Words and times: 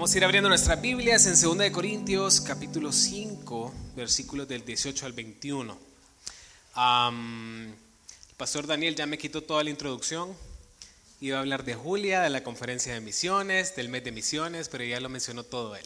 Vamos 0.00 0.14
a 0.14 0.16
ir 0.16 0.24
abriendo 0.24 0.48
nuestras 0.48 0.80
Biblias 0.80 1.26
en 1.26 1.38
2 1.38 1.58
de 1.58 1.72
Corintios, 1.72 2.40
capítulo 2.40 2.90
5, 2.90 3.74
versículos 3.94 4.48
del 4.48 4.64
18 4.64 5.04
al 5.04 5.12
21. 5.12 5.78
el 6.74 7.74
pastor 8.38 8.66
Daniel 8.66 8.96
ya 8.96 9.04
me 9.04 9.18
quitó 9.18 9.42
toda 9.42 9.62
la 9.62 9.68
introducción. 9.68 10.34
Iba 11.20 11.36
a 11.36 11.40
hablar 11.40 11.64
de 11.64 11.74
Julia, 11.74 12.22
de 12.22 12.30
la 12.30 12.42
conferencia 12.42 12.94
de 12.94 13.02
misiones, 13.02 13.76
del 13.76 13.90
mes 13.90 14.02
de 14.02 14.12
misiones, 14.12 14.70
pero 14.70 14.84
ya 14.84 15.00
lo 15.00 15.10
mencionó 15.10 15.44
todo 15.44 15.76
él. 15.76 15.84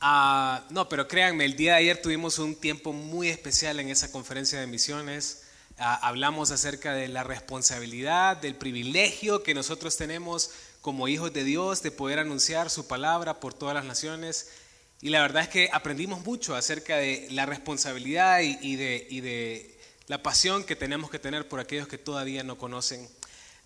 Ah, 0.00 0.64
no, 0.70 0.88
pero 0.88 1.06
créanme, 1.06 1.44
el 1.44 1.56
día 1.56 1.72
de 1.72 1.80
ayer 1.80 2.00
tuvimos 2.00 2.38
un 2.38 2.54
tiempo 2.54 2.94
muy 2.94 3.28
especial 3.28 3.78
en 3.78 3.90
esa 3.90 4.10
conferencia 4.10 4.58
de 4.58 4.66
misiones. 4.66 5.42
Ah, 5.76 5.96
hablamos 5.96 6.50
acerca 6.50 6.94
de 6.94 7.08
la 7.08 7.24
responsabilidad, 7.24 8.38
del 8.38 8.54
privilegio 8.54 9.42
que 9.42 9.52
nosotros 9.52 9.98
tenemos 9.98 10.50
como 10.84 11.08
hijos 11.08 11.32
de 11.32 11.44
Dios 11.44 11.80
de 11.80 11.90
poder 11.90 12.18
anunciar 12.18 12.68
su 12.68 12.86
palabra 12.86 13.40
por 13.40 13.54
todas 13.54 13.74
las 13.74 13.86
naciones. 13.86 14.50
Y 15.00 15.08
la 15.08 15.22
verdad 15.22 15.44
es 15.44 15.48
que 15.48 15.70
aprendimos 15.72 16.22
mucho 16.26 16.54
acerca 16.54 16.98
de 16.98 17.26
la 17.30 17.46
responsabilidad 17.46 18.40
y, 18.42 18.76
de, 18.76 19.78
la 20.08 20.22
pasión 20.22 20.62
que 20.62 20.76
tenemos 20.76 21.10
que 21.10 21.18
tener 21.18 21.48
por 21.48 21.58
aquellos 21.58 21.88
que 21.88 21.96
todavía 21.96 22.44
no 22.44 22.58
conocen 22.58 23.08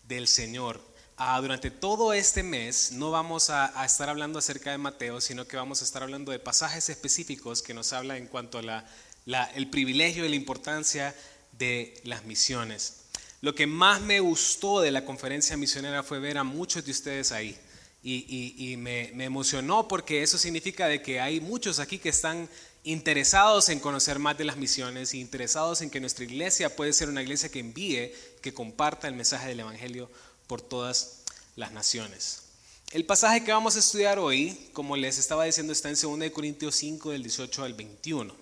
del 0.05 0.29
Señor. 0.29 0.81
Ah, 1.17 1.41
durante 1.41 1.73
todo 1.73 2.13
este 2.13 2.45
mes 2.45 2.93
no 2.93 3.11
vamos 3.11 3.51
a, 3.51 3.85
estar 3.85 4.09
hablando 4.09 4.39
acerca 4.39 4.71
de 4.71 4.79
Mateo, 4.79 5.21
sino 5.21 5.45
que 5.49 5.57
vamos 5.57 5.83
a 5.83 5.87
estar 5.87 6.05
hablando 6.05 6.31
de 6.31 6.39
pasajes 6.39 6.89
específicos 6.89 7.63
que 7.63 7.75
nos 7.75 7.93
hablan 7.93 8.19
en 8.19 8.27
cuanto 8.29 8.59
a 8.59 8.63
la, 8.63 9.45
el 9.57 9.69
privilegio 9.71 10.25
y 10.25 10.29
la 10.29 10.37
importancia 10.37 11.17
de 11.51 12.01
las 12.05 12.25
misiones. 12.27 13.08
Lo 13.41 13.55
que 13.55 13.67
más 13.67 14.01
me 14.01 14.21
gustó 14.21 14.81
de 14.81 14.91
la 14.91 15.05
conferencia 15.05 15.57
misionera 15.57 16.03
fue 16.03 16.19
ver 16.19 16.39
a 16.39 16.45
muchos 16.45 16.85
de 16.85 16.91
ustedes 16.91 17.31
ahí. 17.31 17.57
Y, 18.03 18.77
me, 18.79 19.11
emocionó 19.25 19.87
porque 19.87 20.23
eso 20.23 20.39
significa 20.39 20.87
de 20.87 21.03
que 21.03 21.21
hay 21.21 21.41
muchos 21.41 21.79
aquí 21.79 21.99
que 21.99 22.09
están 22.09 22.49
interesados 22.85 23.69
en 23.69 23.81
conocer 23.81 24.19
más 24.19 24.39
de 24.39 24.45
las 24.45 24.57
misiones 24.57 25.13
y 25.13 25.21
interesados 25.21 25.83
en 25.83 25.91
que 25.91 26.01
nuestra 26.01 26.25
iglesia 26.25 26.75
puede 26.75 26.93
ser 26.93 27.09
una 27.09 27.23
iglesia 27.23 27.51
que 27.51 27.59
envíe, 27.59 28.13
que 28.41 28.55
comparta 28.55 29.09
el 29.09 29.15
mensaje 29.15 29.49
del 29.49 29.61
Evangelio 29.61 30.11
por 30.47 30.63
todas 30.63 31.25
las 31.55 31.73
naciones. 31.73 32.45
El 32.93 33.05
pasaje 33.05 33.45
que 33.45 33.53
vamos 33.53 33.77
a 33.77 33.81
estudiar 33.81 34.19
hoy, 34.19 34.71
como 34.73 34.97
les 34.97 35.19
estaba 35.19 35.45
diciendo, 35.45 35.73
está 35.73 35.91
en 35.91 35.97
2 36.01 36.31
Corintios 36.31 36.75
5 36.77 37.11
del 37.11 37.23
18 37.23 37.65
al 37.65 37.75
21. 37.75 38.35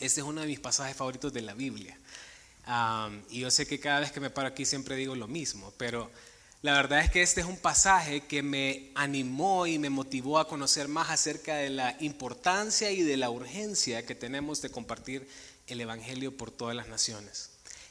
Este 0.00 0.20
es 0.20 0.26
uno 0.26 0.40
de 0.40 0.48
mis 0.48 0.58
pasajes 0.58 0.96
favoritos 0.96 1.32
de 1.32 1.42
la 1.42 1.54
Biblia 1.54 1.96
y 3.30 3.40
yo 3.40 3.50
sé 3.50 3.66
que 3.66 3.80
cada 3.80 4.00
vez 4.00 4.12
que 4.12 4.20
me 4.20 4.30
paro 4.30 4.48
aquí 4.48 4.64
siempre 4.64 4.96
digo 4.96 5.14
lo 5.14 5.28
mismo, 5.28 5.72
pero 5.76 6.10
la 6.62 6.74
verdad 6.74 7.00
es 7.00 7.10
que 7.10 7.22
este 7.22 7.40
es 7.40 7.46
un 7.46 7.56
pasaje 7.56 8.20
que 8.26 8.42
me 8.42 8.92
animó 8.94 9.66
y 9.66 9.78
me 9.78 9.90
motivó 9.90 10.38
a 10.38 10.46
conocer 10.46 10.86
más 10.86 11.10
acerca 11.10 11.56
de 11.56 11.70
la 11.70 11.96
importancia 11.98 12.92
y 12.92 13.02
de 13.02 13.16
la 13.16 13.30
urgencia 13.30 14.06
que 14.06 14.14
tenemos 14.14 14.62
de 14.62 14.70
compartir 14.70 15.28
el 15.66 15.80
Evangelio 15.80 16.36
por 16.36 16.52
todas 16.52 16.76
las 16.76 16.88
naciones. 16.88 17.50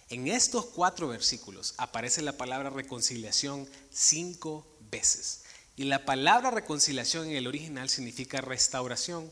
En 0.10 0.28
estos 0.28 0.66
cuatro 0.66 1.08
versículos 1.08 1.74
aparece 1.78 2.22
la 2.22 2.38
palabra 2.38 2.70
reconciliación 2.70 3.68
cinco 3.92 4.66
veces. 4.92 5.44
Y 5.78 5.86
la 5.86 6.06
palabra 6.06 6.52
reconciliación 6.52 7.28
en 7.28 7.38
el 7.38 7.48
original 7.48 7.90
significa 7.90 8.42
restauración. 8.42 9.32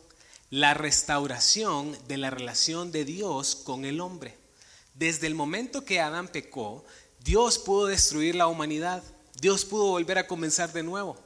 La 0.49 0.73
restauración 0.73 1.97
de 2.07 2.17
la 2.17 2.29
relación 2.29 2.91
de 2.91 3.05
Dios 3.05 3.55
con 3.55 3.85
el 3.85 3.99
hombre. 3.99 4.38
Desde 5.00 5.28
el 5.28 5.33
momento 5.33 5.86
que 5.86 6.02
Adán 6.02 6.28
pecó, 6.28 6.83
Dios 7.23 7.58
pudo 7.58 7.86
destruir 7.86 8.36
la 8.36 8.47
humanidad. 8.47 9.02
Dios 9.39 9.64
pudo 9.64 9.86
volver 9.86 10.17
a 10.17 10.28
comenzar 10.28 10.73
de 10.73 10.83
nuevo. 10.83 11.17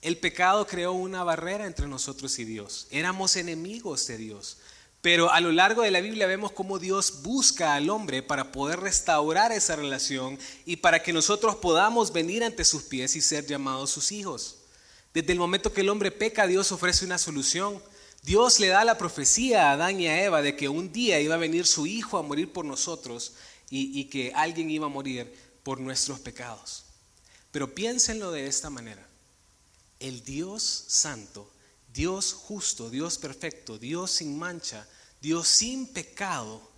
El 0.00 0.16
pecado 0.16 0.64
creó 0.64 0.92
una 0.92 1.24
barrera 1.24 1.66
entre 1.66 1.88
nosotros 1.88 2.38
y 2.38 2.44
Dios. 2.44 2.86
Éramos 2.92 3.34
enemigos 3.34 4.06
de 4.06 4.16
Dios. 4.16 4.58
Pero 5.02 5.32
a 5.32 5.40
lo 5.40 5.50
largo 5.50 5.82
de 5.82 5.90
la 5.90 6.00
Biblia 6.00 6.28
vemos 6.28 6.52
cómo 6.52 6.78
Dios 6.78 7.22
busca 7.24 7.74
al 7.74 7.90
hombre 7.90 8.22
para 8.22 8.52
poder 8.52 8.78
restaurar 8.78 9.50
esa 9.50 9.74
relación 9.74 10.38
y 10.64 10.76
para 10.76 11.02
que 11.02 11.12
nosotros 11.12 11.56
podamos 11.56 12.12
venir 12.12 12.44
ante 12.44 12.64
sus 12.64 12.84
pies 12.84 13.16
y 13.16 13.20
ser 13.20 13.44
llamados 13.44 13.90
sus 13.90 14.12
hijos. 14.12 14.58
Desde 15.12 15.32
el 15.32 15.40
momento 15.40 15.72
que 15.72 15.80
el 15.80 15.88
hombre 15.88 16.12
peca, 16.12 16.46
Dios 16.46 16.70
ofrece 16.70 17.04
una 17.04 17.18
solución. 17.18 17.82
Dios 18.26 18.58
le 18.58 18.66
da 18.66 18.84
la 18.84 18.98
profecía 18.98 19.70
a 19.70 19.72
Adán 19.74 20.00
y 20.00 20.08
a 20.08 20.24
Eva 20.24 20.42
de 20.42 20.56
que 20.56 20.68
un 20.68 20.92
día 20.92 21.20
iba 21.20 21.36
a 21.36 21.38
venir 21.38 21.64
su 21.64 21.86
hijo 21.86 22.18
a 22.18 22.24
morir 22.24 22.52
por 22.52 22.64
nosotros 22.64 23.34
y, 23.70 24.04
que 24.06 24.32
alguien 24.34 24.68
iba 24.68 24.86
a 24.86 24.88
morir 24.88 25.32
por 25.62 25.78
nuestros 25.78 26.18
pecados. 26.18 26.86
Pero 27.52 27.72
piénsenlo 27.72 28.32
de 28.32 28.48
esta 28.48 28.68
manera. 28.68 29.06
El 30.00 30.24
Dios 30.24 30.64
santo, 30.88 31.48
Dios 31.94 32.32
justo, 32.32 32.90
Dios 32.90 33.16
perfecto, 33.16 33.78
Dios 33.78 34.10
sin 34.10 34.36
mancha, 34.36 34.88
Dios 35.20 35.46
sin 35.46 35.86
pecado, 35.86 36.68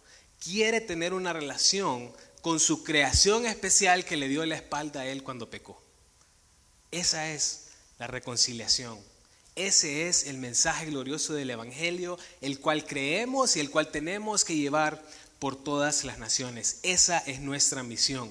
quiere 0.44 0.82
tener 0.82 1.14
una 1.14 1.32
relación 1.32 2.12
con 2.42 2.60
su 2.60 2.84
creación 2.84 3.46
especial 3.46 4.04
que 4.04 4.18
le 4.18 4.28
dio 4.28 4.44
la 4.44 4.56
espalda 4.56 5.00
a 5.00 5.06
él 5.06 5.22
cuando 5.22 5.48
pecó. 5.48 5.82
Esa 6.90 7.30
es 7.32 7.68
la 7.98 8.06
reconciliación 8.06 8.98
ese 9.58 10.08
es 10.08 10.24
el 10.26 10.38
mensaje 10.38 10.86
glorioso 10.86 11.34
del 11.34 11.50
Evangelio, 11.50 12.18
el 12.40 12.60
cual 12.60 12.86
creemos 12.86 13.56
y 13.56 13.60
el 13.60 13.70
cual 13.70 13.90
tenemos 13.90 14.44
que 14.44 14.56
llevar 14.56 15.04
por 15.38 15.56
todas 15.56 16.04
las 16.04 16.18
naciones. 16.18 16.78
Esa 16.82 17.18
es 17.18 17.40
nuestra 17.40 17.82
misión. 17.82 18.30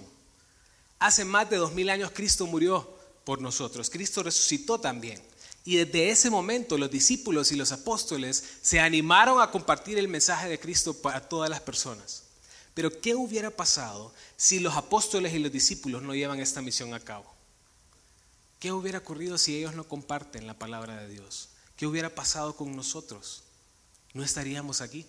Hace 0.99 1.25
más 1.25 1.49
de 1.49 1.57
dos 1.57 1.73
mil 1.73 1.89
años 1.89 2.11
Cristo 2.13 2.45
murió 2.47 2.89
por 3.23 3.41
nosotros. 3.41 3.89
Cristo 3.89 4.23
resucitó 4.23 4.79
también. 4.79 5.21
Y 5.65 5.75
desde 5.75 6.09
ese 6.09 6.29
momento 6.29 6.77
los 6.77 6.89
discípulos 6.89 7.51
y 7.51 7.57
los 7.57 7.73
apóstoles 7.73 8.43
se 8.61 8.79
animaron 8.79 9.41
a 9.41 9.51
compartir 9.51 9.97
el 9.97 10.07
mensaje 10.07 10.47
de 10.47 10.59
Cristo 10.59 10.93
para 10.93 11.27
todas 11.27 11.49
las 11.49 11.59
personas. 11.59 12.23
Pero 12.73 13.01
¿qué 13.01 13.15
hubiera 13.15 13.51
pasado 13.51 14.13
si 14.37 14.59
los 14.59 14.75
apóstoles 14.75 15.33
y 15.33 15.39
los 15.39 15.51
discípulos 15.51 16.01
no 16.01 16.15
llevan 16.15 16.39
esta 16.39 16.61
misión 16.61 16.93
a 16.93 16.99
cabo? 16.99 17.36
¿Qué 18.59 18.71
hubiera 18.71 18.99
ocurrido 18.99 19.37
si 19.37 19.55
ellos 19.55 19.75
no 19.75 19.87
comparten 19.87 20.47
la 20.47 20.57
palabra 20.57 20.97
de 20.97 21.07
Dios? 21.07 21.49
¿Qué 21.75 21.85
hubiera 21.85 22.13
pasado 22.13 22.55
con 22.55 22.75
nosotros? 22.75 23.43
No 24.13 24.23
estaríamos 24.23 24.81
aquí. 24.81 25.05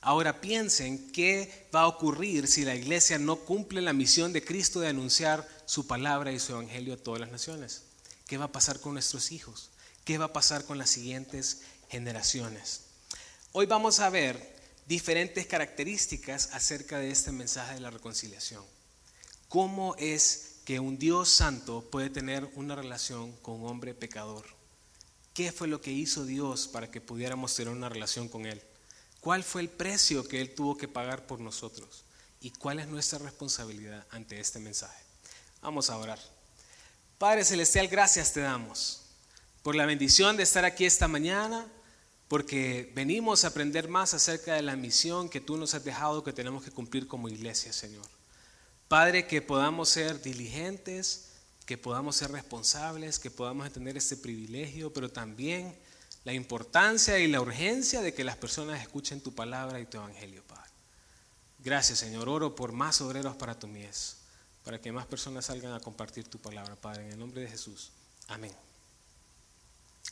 Ahora 0.00 0.40
piensen 0.40 1.10
qué 1.10 1.68
va 1.74 1.82
a 1.82 1.88
ocurrir 1.88 2.46
si 2.46 2.64
la 2.64 2.76
iglesia 2.76 3.18
no 3.18 3.36
cumple 3.36 3.80
la 3.80 3.92
misión 3.92 4.32
de 4.32 4.44
Cristo 4.44 4.78
de 4.78 4.88
anunciar 4.88 5.48
su 5.66 5.88
palabra 5.88 6.30
y 6.30 6.38
su 6.38 6.52
evangelio 6.52 6.94
a 6.94 6.98
todas 6.98 7.20
las 7.20 7.32
naciones. 7.32 7.82
¿Qué 8.28 8.38
va 8.38 8.44
a 8.44 8.52
pasar 8.52 8.78
con 8.80 8.92
nuestros 8.92 9.32
hijos? 9.32 9.70
¿Qué 10.04 10.16
va 10.16 10.26
a 10.26 10.32
pasar 10.32 10.64
con 10.64 10.78
las 10.78 10.90
siguientes 10.90 11.62
generaciones? 11.88 12.82
Hoy 13.50 13.66
vamos 13.66 13.98
a 13.98 14.08
ver 14.08 14.56
diferentes 14.86 15.46
características 15.46 16.50
acerca 16.52 17.00
de 17.00 17.10
este 17.10 17.32
mensaje 17.32 17.74
de 17.74 17.80
la 17.80 17.90
reconciliación. 17.90 18.64
¿Cómo 19.48 19.96
es 19.98 20.47
que 20.68 20.80
un 20.80 20.98
Dios 20.98 21.30
santo 21.30 21.80
puede 21.90 22.10
tener 22.10 22.46
una 22.54 22.76
relación 22.76 23.32
con 23.40 23.62
un 23.62 23.70
hombre 23.70 23.94
pecador. 23.94 24.44
¿Qué 25.32 25.50
fue 25.50 25.66
lo 25.66 25.80
que 25.80 25.92
hizo 25.92 26.26
Dios 26.26 26.68
para 26.68 26.90
que 26.90 27.00
pudiéramos 27.00 27.54
tener 27.54 27.72
una 27.72 27.88
relación 27.88 28.28
con 28.28 28.44
Él? 28.44 28.60
¿Cuál 29.20 29.44
fue 29.44 29.62
el 29.62 29.70
precio 29.70 30.28
que 30.28 30.42
Él 30.42 30.54
tuvo 30.54 30.76
que 30.76 30.86
pagar 30.86 31.26
por 31.26 31.40
nosotros? 31.40 32.04
¿Y 32.42 32.50
cuál 32.50 32.80
es 32.80 32.86
nuestra 32.86 33.18
responsabilidad 33.18 34.06
ante 34.10 34.38
este 34.40 34.58
mensaje? 34.58 35.02
Vamos 35.62 35.88
a 35.88 35.96
orar. 35.96 36.20
Padre 37.16 37.46
Celestial, 37.46 37.88
gracias 37.88 38.34
te 38.34 38.40
damos 38.40 39.04
por 39.62 39.74
la 39.74 39.86
bendición 39.86 40.36
de 40.36 40.42
estar 40.42 40.66
aquí 40.66 40.84
esta 40.84 41.08
mañana, 41.08 41.66
porque 42.28 42.92
venimos 42.94 43.44
a 43.44 43.48
aprender 43.48 43.88
más 43.88 44.12
acerca 44.12 44.52
de 44.52 44.60
la 44.60 44.76
misión 44.76 45.30
que 45.30 45.40
tú 45.40 45.56
nos 45.56 45.72
has 45.72 45.82
dejado 45.82 46.22
que 46.22 46.34
tenemos 46.34 46.62
que 46.62 46.70
cumplir 46.70 47.08
como 47.08 47.30
iglesia, 47.30 47.72
Señor. 47.72 48.17
Padre, 48.88 49.26
que 49.26 49.42
podamos 49.42 49.90
ser 49.90 50.20
diligentes, 50.22 51.26
que 51.66 51.76
podamos 51.76 52.16
ser 52.16 52.32
responsables, 52.32 53.18
que 53.18 53.30
podamos 53.30 53.70
tener 53.70 53.98
este 53.98 54.16
privilegio, 54.16 54.90
pero 54.92 55.10
también 55.10 55.76
la 56.24 56.32
importancia 56.32 57.18
y 57.18 57.28
la 57.28 57.42
urgencia 57.42 58.00
de 58.00 58.14
que 58.14 58.24
las 58.24 58.36
personas 58.36 58.80
escuchen 58.80 59.20
tu 59.20 59.34
palabra 59.34 59.78
y 59.78 59.84
tu 59.84 59.98
evangelio, 59.98 60.42
Padre. 60.44 60.70
Gracias, 61.58 61.98
Señor. 61.98 62.28
Oro 62.28 62.56
por 62.56 62.72
más 62.72 63.02
obreros 63.02 63.36
para 63.36 63.58
tu 63.58 63.66
mies, 63.66 64.16
para 64.64 64.80
que 64.80 64.92
más 64.92 65.06
personas 65.06 65.46
salgan 65.46 65.74
a 65.74 65.80
compartir 65.80 66.26
tu 66.26 66.38
palabra, 66.38 66.74
Padre, 66.74 67.04
en 67.04 67.12
el 67.12 67.18
nombre 67.18 67.42
de 67.42 67.48
Jesús. 67.48 67.90
Amén. 68.28 68.54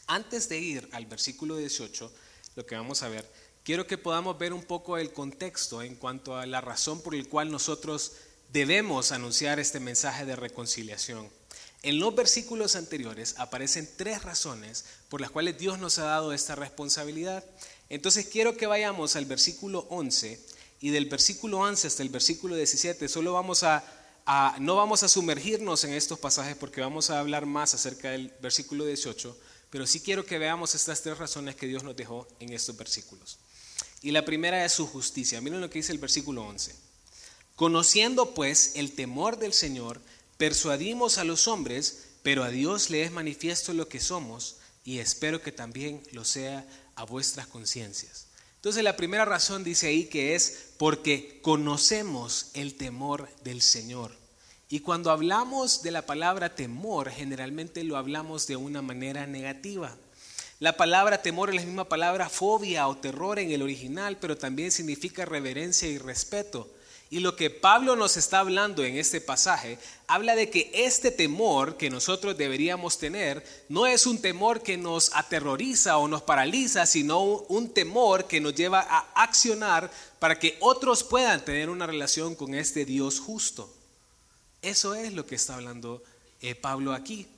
Antes 0.07 0.49
de 0.51 0.59
ir 0.59 0.89
al 0.93 1.07
versículo 1.07 1.57
18, 1.57 2.13
lo 2.57 2.67
que 2.67 2.77
vamos 2.77 3.03
a 3.03 3.09
ver, 3.09 3.31
quiero 3.65 3.87
que 3.87 3.97
podamos 3.97 4.39
ver 4.39 4.53
un 4.53 4.63
poco 4.63 4.99
el 4.99 5.13
contexto 5.13 5.83
en 5.83 5.97
cuanto 5.97 6.37
a 6.37 6.45
la 6.45 6.61
razón 6.61 7.01
por 7.01 7.15
la 7.15 7.25
cual 7.25 7.51
nosotros 7.51 8.13
debemos 8.53 9.13
anunciar 9.13 9.59
este 9.59 9.81
mensaje 9.81 10.25
de 10.25 10.37
reconciliación. 10.37 11.29
En 11.83 12.01
los 12.01 12.15
versículos 12.15 12.75
anteriores 12.75 13.35
aparecen 13.39 13.89
tres 13.97 14.23
razones 14.23 14.85
por 15.09 15.21
las 15.21 15.31
cuales 15.31 15.59
Dios 15.59 15.79
nos 15.79 15.99
ha 15.99 16.05
dado 16.05 16.33
esta 16.33 16.55
responsabilidad. 16.55 17.45
Entonces 17.89 18.27
quiero 18.27 18.57
que 18.57 18.67
vayamos 18.67 19.15
al 19.15 19.27
versículo 19.27 19.87
11 19.91 20.41
y 20.81 20.91
del 20.91 21.07
versículo 21.07 21.59
11 21.61 21.87
hasta 21.87 22.03
el 22.03 22.09
versículo 22.09 22.57
17 22.57 23.09
solo 23.09 23.33
vamos 23.33 23.63
a, 23.63 23.85
no 24.59 24.77
vamos 24.77 25.03
a 25.03 25.09
sumergirnos 25.09 25.85
en 25.85 25.93
estos 25.93 26.19
pasajes 26.19 26.57
porque 26.57 26.81
vamos 26.81 27.11
a 27.11 27.21
hablar 27.21 27.47
más 27.47 27.75
acerca 27.75 28.11
del 28.11 28.33
versículo 28.43 28.85
18, 28.85 29.39
pero 29.71 29.87
sí 29.87 30.01
quiero 30.01 30.27
que 30.27 30.39
veamos 30.39 30.75
estas 30.75 31.03
tres 31.03 31.19
razones 31.19 31.55
que 31.55 31.67
Dios 31.67 31.85
nos 31.85 31.97
dejó 31.97 32.27
en 32.41 32.53
estos 32.53 32.77
versículos. 32.77 33.39
Y 34.03 34.11
la 34.11 34.25
primera 34.25 34.65
es 34.65 34.73
su 34.73 34.87
justicia. 34.87 35.41
Miren 35.41 35.61
lo 35.61 35.71
que 35.71 35.79
dice 35.79 35.93
el 35.93 35.99
versículo 35.99 36.43
11. 36.43 36.86
Conociendo 37.57 38.35
pues 38.35 38.73
el 38.77 38.93
temor 38.93 39.39
del 39.39 39.55
Señor, 39.55 40.01
persuadimos 40.37 41.17
a 41.17 41.25
los 41.25 41.49
hombres, 41.49 42.05
pero 42.23 42.45
a 42.45 42.51
Dios 42.51 42.91
le 42.91 43.03
es 43.03 43.11
manifiesto 43.11 43.73
lo 43.73 43.89
que 43.89 43.99
somos, 43.99 44.57
y 44.85 44.99
espero 44.99 45.43
que 45.43 45.53
también 45.53 46.03
lo 46.13 46.25
sea 46.25 46.67
a 46.95 47.05
vuestras 47.05 47.47
conciencias. 47.47 48.27
Entonces 48.57 48.85
la 48.85 48.97
primera 48.97 49.25
razón 49.25 49.65
dice 49.65 49.87
ahí 49.87 50.05
que 50.05 50.35
es 50.35 50.71
porque 50.77 51.41
conocemos 51.41 52.51
el 52.53 52.75
temor 52.75 53.29
del 53.43 53.63
Señor. 53.63 54.13
Y 54.69 54.81
cuando 54.81 55.11
hablamos 55.11 55.83
de 55.83 55.93
la 55.93 56.03
palabra 56.03 56.55
temor, 56.55 57.11
generalmente 57.11 57.85
lo 57.85 57.97
hablamos 57.97 58.47
de 58.47 58.57
una 58.57 58.83
manera 58.83 59.27
negativa. 59.27 59.97
La 60.59 60.77
palabra 60.77 61.23
temor 61.23 61.51
es 61.51 61.57
la 61.57 61.63
misma 61.63 61.89
palabra 61.89 62.29
fobia 62.29 62.89
o 62.89 62.97
terror 62.97 63.39
en 63.39 63.51
el 63.51 63.63
original, 63.63 64.19
pero 64.21 64.37
también 64.37 64.71
significa 64.73 65.25
reverencia 65.25 65.89
y 65.89 65.99
respeto. 65.99 66.69
Y 67.09 67.21
lo 67.21 67.37
que 67.37 67.51
Pablo 67.51 67.95
nos 67.95 68.17
está 68.17 68.41
hablando 68.41 68.83
en 68.83 68.97
este 68.97 69.21
pasaje, 69.21 69.79
habla 70.09 70.35
de 70.35 70.51
que 70.51 70.71
este 70.75 71.13
temor 71.13 71.77
que 71.77 71.89
nosotros 71.89 72.37
deberíamos 72.37 72.99
tener 72.99 73.45
no 73.69 73.87
es 73.87 74.07
un 74.07 74.21
temor 74.21 74.61
que 74.61 74.77
nos 74.77 75.15
aterroriza 75.15 75.99
o 75.99 76.09
nos 76.09 76.23
paraliza, 76.23 76.85
sino 76.85 77.23
un 77.23 77.73
temor 77.73 78.27
que 78.27 78.41
nos 78.41 78.57
lleva 78.57 78.81
a 78.81 79.23
accionar 79.23 79.89
para 80.19 80.39
que 80.41 80.57
otros 80.61 81.05
puedan 81.05 81.45
tener 81.45 81.71
una 81.71 81.87
relación 81.87 82.35
con 82.35 82.55
este 82.55 82.85
Dios 82.85 83.21
justo. 83.21 83.73
Eso 84.61 84.97
es 84.97 85.13
lo 85.13 85.27
que 85.27 85.37
está 85.37 85.55
hablando 85.55 86.03
eh, 86.41 86.57
Pablo 86.57 86.93
aquí. 86.93 87.29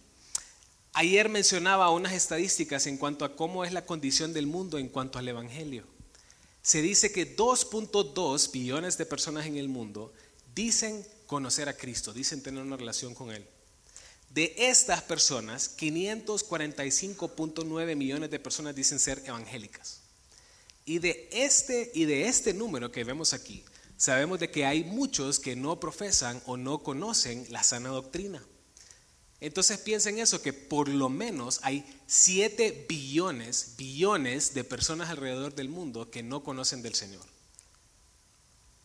Ayer 0.95 1.29
mencionaba 1.29 1.91
unas 1.91 2.15
estadísticas 2.15 2.87
en 2.87 2.97
cuanto 2.97 3.27
a 3.27 3.37
cómo 3.37 3.67
es 3.67 3.73
la 3.73 3.85
condición 3.85 4.33
del 4.33 4.47
mundo 4.47 4.79
en 4.79 4.89
cuanto 4.89 5.19
al 5.19 5.29
Evangelio 5.29 5.98
se 6.69 6.83
dice 6.83 7.11
que 7.11 7.35
2.2 7.35 8.53
billones 8.53 8.99
de 8.99 9.07
personas 9.07 9.47
en 9.47 9.57
el 9.57 9.71
mundo 9.71 10.13
dicen 10.55 11.03
conocer 11.25 11.67
a 11.67 11.75
Cristo, 11.75 12.13
dicen 12.13 12.43
tener 12.43 12.63
una 12.63 12.77
relación 12.77 13.15
con 13.15 13.31
Él. 13.31 13.47
De 14.29 14.55
estas 14.55 15.01
personas, 15.01 15.75
545.9 15.79 17.97
millones 17.97 18.31
de 18.31 18.39
personas 18.39 18.75
dicen 18.75 18.99
ser 18.99 19.23
evangélicas. 19.25 20.03
Y 20.85 20.99
de 20.99 21.31
este 21.33 21.91
y 21.95 22.05
de 22.05 22.29
este 22.29 22.53
número 22.53 22.93
que 22.93 23.03
vemos 23.03 23.33
aquí, 23.33 23.65
sabemos 23.97 24.39
de 24.39 24.51
que 24.51 24.67
hay 24.67 24.85
muchos 24.85 25.41
que 25.41 25.57
no 25.57 25.81
profesan 25.81 26.43
o 26.45 26.59
no 26.59 26.83
conocen 26.83 27.47
la 27.49 27.63
sana 27.63 27.89
doctrina. 27.89 28.45
Entonces 29.41 29.79
piensen 29.79 30.19
eso, 30.19 30.43
que 30.43 30.53
por 30.53 30.89
lo 30.89 31.09
menos 31.09 31.61
hay 31.63 31.85
7 32.07 32.87
billones, 32.89 33.75
billones 33.77 34.53
de 34.55 34.65
personas 34.65 35.11
alrededor 35.11 35.55
del 35.55 35.69
mundo 35.69 36.11
que 36.11 36.25
no 36.25 36.43
conocen 36.43 36.83
del 36.83 36.95
Señor. 36.95 37.25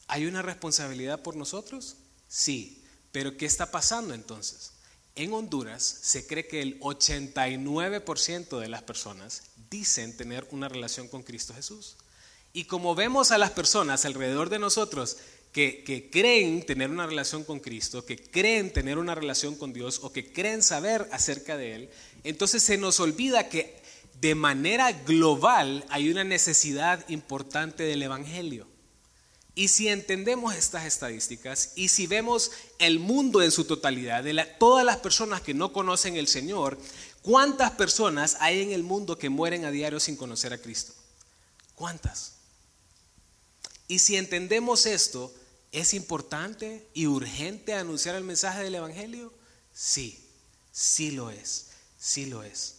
¿Hay 0.07 0.25
una 0.27 0.44
responsabilidad 0.44 1.23
por 1.23 1.35
nosotros? 1.35 1.95
Sí, 2.27 2.83
pero 3.11 3.35
¿qué 3.35 3.45
está 3.45 3.71
pasando 3.71 4.13
entonces? 4.13 4.73
En 5.15 5.33
Honduras 5.33 5.83
se 5.83 6.27
cree 6.27 6.47
que 6.47 6.61
el 6.61 6.79
89% 6.79 8.59
de 8.59 8.67
las 8.67 8.83
personas 8.83 9.44
dicen 9.69 10.15
tener 10.15 10.47
una 10.51 10.69
relación 10.69 11.07
con 11.07 11.23
Cristo 11.23 11.53
Jesús. 11.53 11.95
Y 12.51 12.65
como 12.65 12.94
vemos 12.94 13.31
a 13.31 13.39
las 13.39 13.51
personas 13.51 14.05
alrededor 14.05 14.50
de 14.50 14.59
nosotros 14.59 15.17
que, 15.53 16.09
creen 16.11 16.65
tener 16.65 16.89
una 16.89 17.05
relación 17.05 17.44
con 17.44 17.59
Cristo, 17.59 18.03
que 18.03 18.17
creen 18.17 18.73
tener 18.73 18.97
una 18.97 19.13
relación 19.13 19.55
con 19.55 19.71
Dios 19.71 20.00
o 20.01 20.11
que 20.11 20.33
creen 20.33 20.63
saber 20.63 21.07
acerca 21.11 21.55
de 21.55 21.75
Él, 21.75 21.89
entonces 22.23 22.63
se 22.63 22.77
nos 22.77 23.00
olvida 23.00 23.50
que 23.50 23.81
de 24.19 24.33
manera 24.33 24.91
global 24.91 25.85
hay 25.89 26.09
una 26.09 26.23
necesidad 26.23 27.07
importante 27.07 27.83
del 27.83 28.01
Evangelio. 28.01 28.67
Y 29.55 29.67
si 29.67 29.88
entendemos 29.88 30.55
estas 30.55 30.85
estadísticas 30.85 31.73
y 31.75 31.89
si 31.89 32.07
vemos 32.07 32.51
el 32.79 32.97
mundo 32.97 33.44
en 33.44 33.51
su 33.51 33.65
totalidad, 33.65 34.23
de 34.23 34.33
todas 34.57 34.83
las 34.83 34.97
personas 34.97 35.41
que 35.41 35.53
no 35.53 35.71
conocen 35.71 36.15
el 36.15 36.27
Señor, 36.27 36.79
¿cuántas 37.21 37.69
personas 37.71 38.38
hay 38.39 38.63
en 38.63 38.71
el 38.71 38.81
mundo 38.81 39.19
que 39.19 39.29
mueren 39.29 39.65
a 39.65 39.71
diario 39.71 40.00
sin 40.00 40.15
conocer 40.15 40.51
a 40.53 40.57
Cristo? 40.57 40.94
¿Cuántas? 41.75 42.33
Y 43.88 44.00
si 44.00 44.15
entendemos 44.15 44.88
esto, 44.88 45.31
¿Es 45.74 45.96
importante 45.96 46.88
y 46.94 47.08
urgente 47.08 47.74
anunciar 47.74 48.16
el 48.16 48.24
mensaje 48.24 48.62
del 48.62 48.75
Evangelio? 48.75 49.34
Sí, 49.74 50.24
sí 50.72 51.10
lo 51.10 51.31
es, 51.31 51.72
sí 51.98 52.28
lo 52.28 52.44
es. 52.44 52.75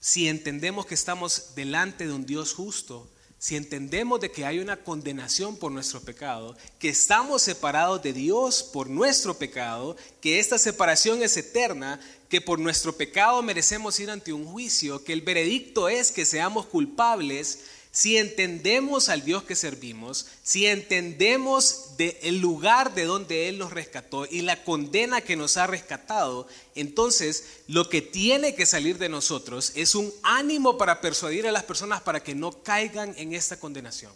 Si 0.00 0.28
entendemos 0.28 0.86
que 0.86 0.94
estamos 0.94 1.54
delante 1.54 2.06
de 2.06 2.12
un 2.14 2.24
Dios 2.24 2.54
justo, 2.54 3.06
si 3.38 3.54
entendemos 3.54 4.18
de 4.18 4.30
que 4.30 4.46
hay 4.46 4.60
una 4.60 4.82
condenación 4.82 5.56
por 5.56 5.72
nuestro 5.72 6.00
pecado, 6.00 6.56
que 6.78 6.88
estamos 6.88 7.42
separados 7.42 8.02
de 8.02 8.14
Dios 8.14 8.62
por 8.62 8.88
nuestro 8.88 9.36
pecado, 9.36 9.96
que 10.22 10.38
esta 10.38 10.56
separación 10.56 11.22
es 11.22 11.36
eterna, 11.36 12.00
que 12.30 12.40
por 12.40 12.58
nuestro 12.58 12.96
pecado 12.96 13.42
merecemos 13.42 14.00
ir 14.00 14.10
ante 14.10 14.32
un 14.32 14.46
juicio, 14.46 15.04
que 15.04 15.12
el 15.12 15.20
veredicto 15.20 15.90
es 15.90 16.10
que 16.10 16.24
seamos 16.24 16.64
culpables, 16.64 17.58
si 17.94 18.16
entendemos 18.16 19.10
al 19.10 19.22
Dios 19.22 19.42
que 19.42 19.54
servimos, 19.54 20.26
si 20.42 20.64
entendemos 20.64 21.90
el 21.98 22.38
lugar 22.38 22.94
de 22.94 23.04
donde 23.04 23.50
Él 23.50 23.58
nos 23.58 23.70
rescató 23.70 24.24
y 24.24 24.40
la 24.40 24.64
condena 24.64 25.20
que 25.20 25.36
nos 25.36 25.58
ha 25.58 25.66
rescatado, 25.66 26.48
entonces 26.74 27.44
lo 27.68 27.90
que 27.90 28.00
tiene 28.00 28.54
que 28.54 28.64
salir 28.64 28.96
de 28.96 29.10
nosotros 29.10 29.72
es 29.74 29.94
un 29.94 30.10
ánimo 30.22 30.78
para 30.78 31.02
persuadir 31.02 31.46
a 31.46 31.52
las 31.52 31.64
personas 31.64 32.00
para 32.00 32.22
que 32.22 32.34
no 32.34 32.62
caigan 32.62 33.14
en 33.18 33.34
esta 33.34 33.60
condenación. 33.60 34.12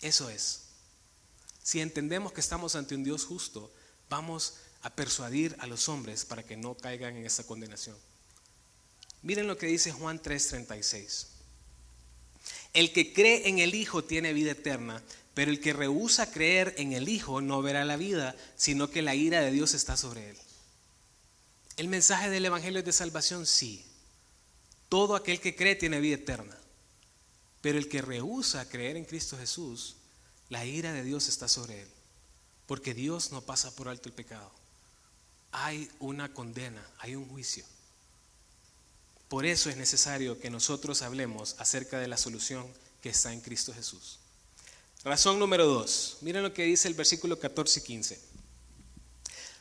Eso 0.00 0.30
es. 0.30 0.62
Si 1.62 1.82
entendemos 1.82 2.32
que 2.32 2.40
estamos 2.40 2.76
ante 2.76 2.94
un 2.94 3.04
Dios 3.04 3.26
justo, 3.26 3.70
vamos 4.08 4.54
a 4.80 4.88
persuadir 4.88 5.54
a 5.58 5.66
los 5.66 5.90
hombres 5.90 6.24
para 6.24 6.44
que 6.44 6.56
no 6.56 6.74
caigan 6.74 7.14
en 7.18 7.26
esta 7.26 7.44
condenación. 7.44 7.96
Miren 9.20 9.48
lo 9.48 9.58
que 9.58 9.66
dice 9.66 9.92
Juan 9.92 10.18
3:36. 10.18 11.35
El 12.76 12.92
que 12.92 13.14
cree 13.14 13.48
en 13.48 13.58
el 13.58 13.74
Hijo 13.74 14.04
tiene 14.04 14.34
vida 14.34 14.50
eterna, 14.50 15.02
pero 15.32 15.50
el 15.50 15.60
que 15.60 15.72
rehúsa 15.72 16.30
creer 16.30 16.74
en 16.76 16.92
el 16.92 17.08
Hijo 17.08 17.40
no 17.40 17.62
verá 17.62 17.86
la 17.86 17.96
vida, 17.96 18.36
sino 18.54 18.90
que 18.90 19.00
la 19.00 19.14
ira 19.14 19.40
de 19.40 19.50
Dios 19.50 19.72
está 19.72 19.96
sobre 19.96 20.28
él. 20.28 20.36
El 21.78 21.88
mensaje 21.88 22.28
del 22.28 22.44
Evangelio 22.44 22.80
es 22.80 22.84
de 22.84 22.92
salvación, 22.92 23.46
sí. 23.46 23.82
Todo 24.90 25.16
aquel 25.16 25.40
que 25.40 25.56
cree 25.56 25.74
tiene 25.74 26.00
vida 26.00 26.16
eterna. 26.16 26.54
Pero 27.62 27.78
el 27.78 27.88
que 27.88 28.02
rehúsa 28.02 28.68
creer 28.68 28.98
en 28.98 29.06
Cristo 29.06 29.38
Jesús, 29.38 29.96
la 30.50 30.66
ira 30.66 30.92
de 30.92 31.02
Dios 31.02 31.28
está 31.28 31.48
sobre 31.48 31.80
él. 31.80 31.88
Porque 32.66 32.92
Dios 32.92 33.32
no 33.32 33.40
pasa 33.40 33.74
por 33.74 33.88
alto 33.88 34.10
el 34.10 34.14
pecado. 34.14 34.52
Hay 35.50 35.90
una 35.98 36.34
condena, 36.34 36.86
hay 36.98 37.16
un 37.16 37.26
juicio. 37.26 37.64
Por 39.28 39.44
eso 39.44 39.70
es 39.70 39.76
necesario 39.76 40.38
que 40.38 40.50
nosotros 40.50 41.02
hablemos 41.02 41.56
acerca 41.58 41.98
de 41.98 42.08
la 42.08 42.16
solución 42.16 42.66
que 43.02 43.08
está 43.08 43.32
en 43.32 43.40
Cristo 43.40 43.72
Jesús. 43.74 44.18
Razón 45.04 45.38
número 45.38 45.66
dos. 45.66 46.18
Miren 46.20 46.42
lo 46.42 46.52
que 46.52 46.64
dice 46.64 46.88
el 46.88 46.94
versículo 46.94 47.38
14 47.38 47.80
y 47.80 47.82
15. 47.82 48.20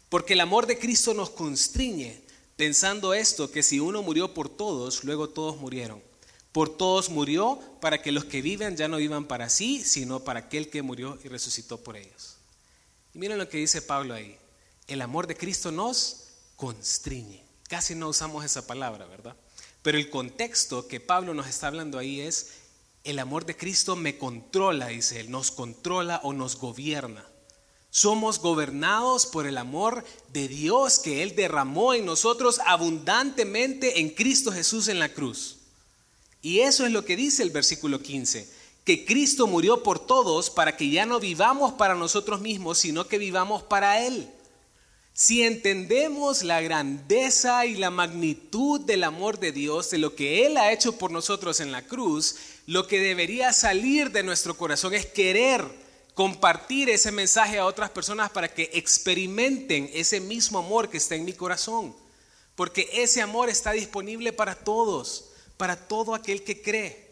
Porque 0.10 0.34
el 0.34 0.42
amor 0.42 0.66
de 0.66 0.78
Cristo 0.78 1.14
nos 1.14 1.30
constriñe, 1.30 2.22
pensando 2.56 3.14
esto, 3.14 3.52
que 3.52 3.64
si 3.64 3.80
uno 3.80 4.02
murió 4.02 4.34
por 4.34 4.50
todos, 4.50 5.04
luego 5.04 5.30
todos 5.30 5.58
murieron. 5.58 6.02
Por 6.52 6.76
todos 6.76 7.10
murió 7.10 7.60
para 7.82 8.02
que 8.02 8.12
los 8.12 8.26
que 8.26 8.42
viven 8.42 8.78
ya 8.78 8.88
no 8.88 8.98
vivan 8.98 9.26
para 9.26 9.50
sí, 9.50 9.84
sino 9.84 10.22
para 10.22 10.42
aquel 10.42 10.70
que 10.70 10.82
murió 10.82 11.20
y 11.24 11.28
resucitó 11.28 11.84
por 11.84 11.98
ellos. 11.98 12.38
Y 13.14 13.20
miren 13.20 13.38
lo 13.38 13.50
que 13.50 13.58
dice 13.58 13.82
Pablo 13.82 14.14
ahí. 14.14 14.38
El 14.88 15.02
amor 15.02 15.28
de 15.28 15.36
Cristo 15.36 15.72
nos 15.72 16.28
constriñe. 16.56 17.44
Casi 17.68 17.94
no 17.94 18.10
usamos 18.10 18.46
esa 18.46 18.66
palabra, 18.66 19.06
¿verdad? 19.06 19.36
Pero 19.86 20.00
el 20.00 20.10
contexto 20.10 20.88
que 20.88 21.00
Pablo 21.00 21.36
nos 21.36 21.46
está 21.46 21.68
hablando 21.68 22.00
ahí 22.00 22.20
es, 22.20 22.54
el 23.04 23.20
amor 23.20 23.46
de 23.46 23.56
Cristo 23.56 23.96
me 23.96 24.18
controla, 24.18 24.88
dice 24.88 25.20
él, 25.20 25.30
nos 25.30 25.52
controla 25.52 26.22
o 26.24 26.34
nos 26.34 26.58
gobierna. 26.58 27.24
Somos 27.92 28.40
gobernados 28.40 29.28
por 29.28 29.46
el 29.46 29.60
amor 29.60 30.04
de 30.34 30.48
Dios 30.48 30.98
que 30.98 31.22
Él 31.22 31.36
derramó 31.36 31.94
en 31.94 32.04
nosotros 32.04 32.60
abundantemente 32.66 34.00
en 34.00 34.10
Cristo 34.10 34.52
Jesús 34.52 34.88
en 34.88 34.98
la 34.98 35.10
cruz. 35.10 35.58
Y 36.42 36.62
eso 36.62 36.84
es 36.84 36.92
lo 36.92 37.06
que 37.06 37.16
dice 37.16 37.44
el 37.44 37.52
versículo 37.52 38.02
15, 38.02 38.50
que 38.86 39.06
Cristo 39.06 39.46
murió 39.46 39.84
por 39.84 40.00
todos 40.00 40.50
para 40.50 40.76
que 40.76 40.90
ya 40.90 41.06
no 41.06 41.20
vivamos 41.20 41.74
para 41.74 41.94
nosotros 41.94 42.42
mismos, 42.42 42.80
sino 42.80 43.08
que 43.08 43.20
vivamos 43.20 43.62
para 43.62 44.04
Él. 44.04 44.32
Si 45.18 45.44
entendemos 45.44 46.44
la 46.44 46.60
grandeza 46.60 47.66
y 47.66 47.76
la 47.76 47.90
magnitud 47.90 48.82
del 48.82 49.06
amor 49.06 49.40
de 49.40 49.54
Dios, 49.54 49.90
de 49.90 49.98
lo 49.98 50.14
que 50.14 50.46
Él 50.46 50.58
ha 50.58 50.74
hecho 50.74 50.98
por 50.98 51.10
nosotros 51.10 51.62
en 51.62 51.72
la 51.72 51.84
cruz, 51.88 52.36
lo 52.68 52.86
que 52.86 53.00
debería 53.00 53.54
salir 53.54 54.12
de 54.12 54.24
nuestro 54.24 54.58
corazón 54.58 54.94
es 54.94 55.06
querer 55.06 55.64
compartir 56.16 56.90
ese 56.90 57.14
mensaje 57.14 57.58
a 57.58 57.66
otras 57.66 57.92
personas 57.92 58.30
para 58.30 58.54
que 58.54 58.70
experimenten 58.74 59.90
ese 59.94 60.20
mismo 60.20 60.60
amor 60.60 60.90
que 60.90 60.98
está 60.98 61.16
en 61.16 61.24
mi 61.24 61.32
corazón. 61.32 61.96
Porque 62.54 62.90
ese 62.92 63.22
amor 63.22 63.48
está 63.48 63.72
disponible 63.72 64.34
para 64.34 64.54
todos. 64.54 65.32
para 65.56 65.78
todo 65.78 66.14
aquel 66.14 66.44
que 66.44 66.62
cree. 66.62 67.10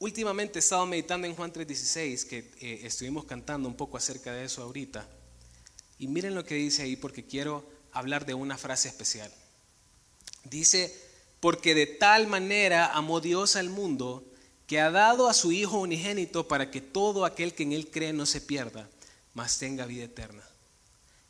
Últimamente 0.00 0.58
he 0.58 0.62
estado 0.62 0.84
meditando 0.86 1.28
en 1.28 1.36
Juan 1.36 1.52
3:16, 1.52 2.24
que 2.24 2.38
eh, 2.60 2.80
estuvimos 2.82 3.26
cantando 3.26 3.68
un 3.68 3.76
poco 3.76 3.96
acerca 3.96 4.32
de 4.32 4.46
eso 4.46 4.64
ahorita. 4.64 5.08
Y 6.02 6.08
miren 6.08 6.34
lo 6.34 6.44
que 6.44 6.56
dice 6.56 6.82
ahí 6.82 6.96
porque 6.96 7.24
quiero 7.24 7.64
hablar 7.92 8.26
de 8.26 8.34
una 8.34 8.58
frase 8.58 8.88
especial. 8.88 9.32
Dice, 10.42 10.92
porque 11.38 11.76
de 11.76 11.86
tal 11.86 12.26
manera 12.26 12.86
amó 12.86 13.20
Dios 13.20 13.54
al 13.54 13.70
mundo 13.70 14.24
que 14.66 14.80
ha 14.80 14.90
dado 14.90 15.28
a 15.28 15.32
su 15.32 15.52
Hijo 15.52 15.78
unigénito 15.78 16.48
para 16.48 16.72
que 16.72 16.80
todo 16.80 17.24
aquel 17.24 17.54
que 17.54 17.62
en 17.62 17.72
Él 17.72 17.88
cree 17.88 18.12
no 18.12 18.26
se 18.26 18.40
pierda, 18.40 18.90
mas 19.32 19.58
tenga 19.58 19.86
vida 19.86 20.02
eterna. 20.02 20.42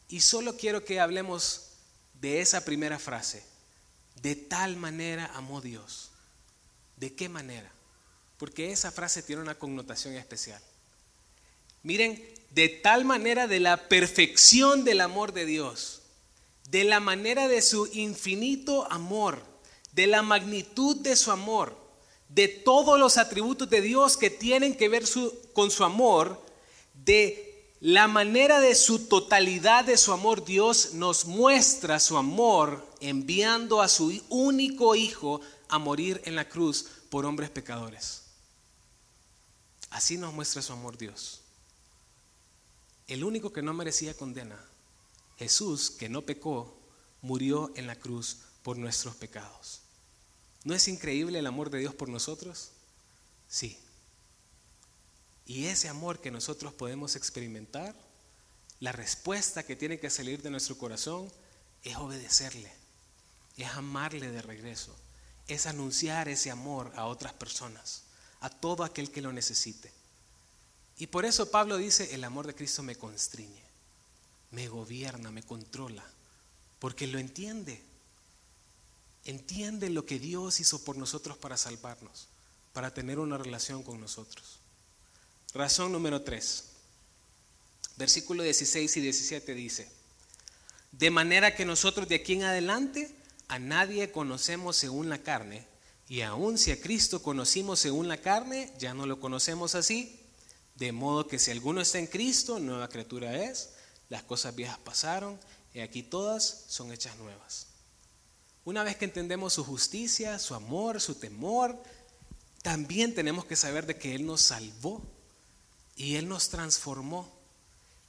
Y 0.08 0.22
solo 0.22 0.56
quiero 0.56 0.86
que 0.86 1.00
hablemos 1.00 1.72
de 2.22 2.40
esa 2.40 2.64
primera 2.64 2.98
frase. 2.98 3.44
De 4.22 4.36
tal 4.36 4.76
manera 4.78 5.26
amó 5.34 5.60
Dios. 5.60 6.12
¿De 6.96 7.14
qué 7.14 7.28
manera? 7.28 7.70
Porque 8.38 8.72
esa 8.72 8.90
frase 8.90 9.22
tiene 9.22 9.42
una 9.42 9.58
connotación 9.58 10.14
especial. 10.14 10.62
Miren, 11.82 12.26
de 12.54 12.68
tal 12.68 13.04
manera 13.04 13.46
de 13.46 13.60
la 13.60 13.88
perfección 13.88 14.84
del 14.84 15.00
amor 15.00 15.32
de 15.32 15.46
Dios, 15.46 16.02
de 16.68 16.84
la 16.84 17.00
manera 17.00 17.48
de 17.48 17.62
su 17.62 17.86
infinito 17.92 18.90
amor, 18.90 19.42
de 19.92 20.06
la 20.06 20.22
magnitud 20.22 20.96
de 20.96 21.16
su 21.16 21.30
amor, 21.30 21.76
de 22.28 22.48
todos 22.48 22.98
los 22.98 23.18
atributos 23.18 23.68
de 23.68 23.80
Dios 23.80 24.16
que 24.16 24.30
tienen 24.30 24.74
que 24.74 24.88
ver 24.88 25.04
con 25.52 25.70
su 25.70 25.84
amor, 25.84 26.40
de 27.04 27.52
la 27.80 28.06
manera 28.06 28.60
de 28.60 28.74
su 28.74 29.06
totalidad 29.06 29.84
de 29.84 29.96
su 29.96 30.12
amor, 30.12 30.44
Dios 30.44 30.94
nos 30.94 31.24
muestra 31.24 31.98
su 31.98 32.16
amor 32.16 32.86
enviando 33.00 33.82
a 33.82 33.88
su 33.88 34.22
único 34.28 34.94
Hijo 34.94 35.40
a 35.68 35.78
morir 35.78 36.22
en 36.24 36.36
la 36.36 36.48
cruz 36.48 36.86
por 37.10 37.26
hombres 37.26 37.50
pecadores. 37.50 38.22
Así 39.90 40.16
nos 40.16 40.32
muestra 40.32 40.62
su 40.62 40.72
amor 40.72 40.96
Dios. 40.96 41.41
El 43.12 43.24
único 43.24 43.52
que 43.52 43.60
no 43.60 43.74
merecía 43.74 44.14
condena, 44.14 44.58
Jesús, 45.36 45.90
que 45.90 46.08
no 46.08 46.22
pecó, 46.22 46.74
murió 47.20 47.70
en 47.76 47.86
la 47.86 47.94
cruz 47.94 48.38
por 48.62 48.78
nuestros 48.78 49.14
pecados. 49.16 49.82
¿No 50.64 50.72
es 50.72 50.88
increíble 50.88 51.38
el 51.38 51.46
amor 51.46 51.68
de 51.68 51.80
Dios 51.80 51.94
por 51.94 52.08
nosotros? 52.08 52.70
Sí. 53.50 53.78
Y 55.44 55.66
ese 55.66 55.90
amor 55.90 56.22
que 56.22 56.30
nosotros 56.30 56.72
podemos 56.72 57.14
experimentar, 57.14 57.94
la 58.80 58.92
respuesta 58.92 59.62
que 59.62 59.76
tiene 59.76 60.00
que 60.00 60.08
salir 60.08 60.40
de 60.40 60.48
nuestro 60.48 60.78
corazón 60.78 61.30
es 61.84 61.96
obedecerle, 61.96 62.72
es 63.58 63.68
amarle 63.72 64.30
de 64.30 64.40
regreso, 64.40 64.96
es 65.48 65.66
anunciar 65.66 66.30
ese 66.30 66.50
amor 66.50 66.90
a 66.96 67.04
otras 67.04 67.34
personas, 67.34 68.04
a 68.40 68.48
todo 68.48 68.84
aquel 68.84 69.10
que 69.10 69.20
lo 69.20 69.34
necesite. 69.34 69.92
Y 71.02 71.08
por 71.08 71.24
eso 71.24 71.50
Pablo 71.50 71.78
dice, 71.78 72.14
el 72.14 72.22
amor 72.22 72.46
de 72.46 72.54
Cristo 72.54 72.84
me 72.84 72.94
constriñe, 72.94 73.60
me 74.52 74.68
gobierna, 74.68 75.32
me 75.32 75.42
controla, 75.42 76.04
porque 76.78 77.08
lo 77.08 77.18
entiende. 77.18 77.82
Entiende 79.24 79.90
lo 79.90 80.06
que 80.06 80.20
Dios 80.20 80.60
hizo 80.60 80.84
por 80.84 80.96
nosotros 80.96 81.36
para 81.36 81.56
salvarnos, 81.56 82.28
para 82.72 82.94
tener 82.94 83.18
una 83.18 83.36
relación 83.36 83.82
con 83.82 84.00
nosotros. 84.00 84.60
Razón 85.52 85.90
número 85.90 86.22
3. 86.22 86.66
Versículo 87.96 88.44
16 88.44 88.96
y 88.96 89.00
17 89.00 89.54
dice, 89.54 89.90
de 90.92 91.10
manera 91.10 91.56
que 91.56 91.64
nosotros 91.64 92.06
de 92.06 92.14
aquí 92.14 92.34
en 92.34 92.44
adelante 92.44 93.12
a 93.48 93.58
nadie 93.58 94.12
conocemos 94.12 94.76
según 94.76 95.08
la 95.08 95.18
carne, 95.18 95.66
y 96.08 96.20
aun 96.20 96.58
si 96.58 96.70
a 96.70 96.80
Cristo 96.80 97.24
conocimos 97.24 97.80
según 97.80 98.06
la 98.06 98.18
carne, 98.18 98.72
ya 98.78 98.94
no 98.94 99.06
lo 99.06 99.18
conocemos 99.18 99.74
así, 99.74 100.21
de 100.74 100.92
modo 100.92 101.26
que 101.26 101.38
si 101.38 101.50
alguno 101.50 101.80
está 101.80 101.98
en 101.98 102.06
Cristo, 102.06 102.58
nueva 102.58 102.88
criatura 102.88 103.44
es, 103.44 103.70
las 104.08 104.22
cosas 104.22 104.54
viejas 104.54 104.78
pasaron, 104.78 105.38
y 105.74 105.80
aquí 105.80 106.02
todas 106.02 106.64
son 106.68 106.92
hechas 106.92 107.16
nuevas. 107.18 107.66
Una 108.64 108.84
vez 108.84 108.96
que 108.96 109.04
entendemos 109.04 109.54
su 109.54 109.64
justicia, 109.64 110.38
su 110.38 110.54
amor, 110.54 111.00
su 111.00 111.16
temor, 111.16 111.82
también 112.62 113.14
tenemos 113.14 113.44
que 113.44 113.56
saber 113.56 113.86
de 113.86 113.98
que 113.98 114.14
Él 114.14 114.24
nos 114.24 114.42
salvó 114.42 115.02
y 115.96 116.14
Él 116.14 116.28
nos 116.28 116.48
transformó. 116.48 117.28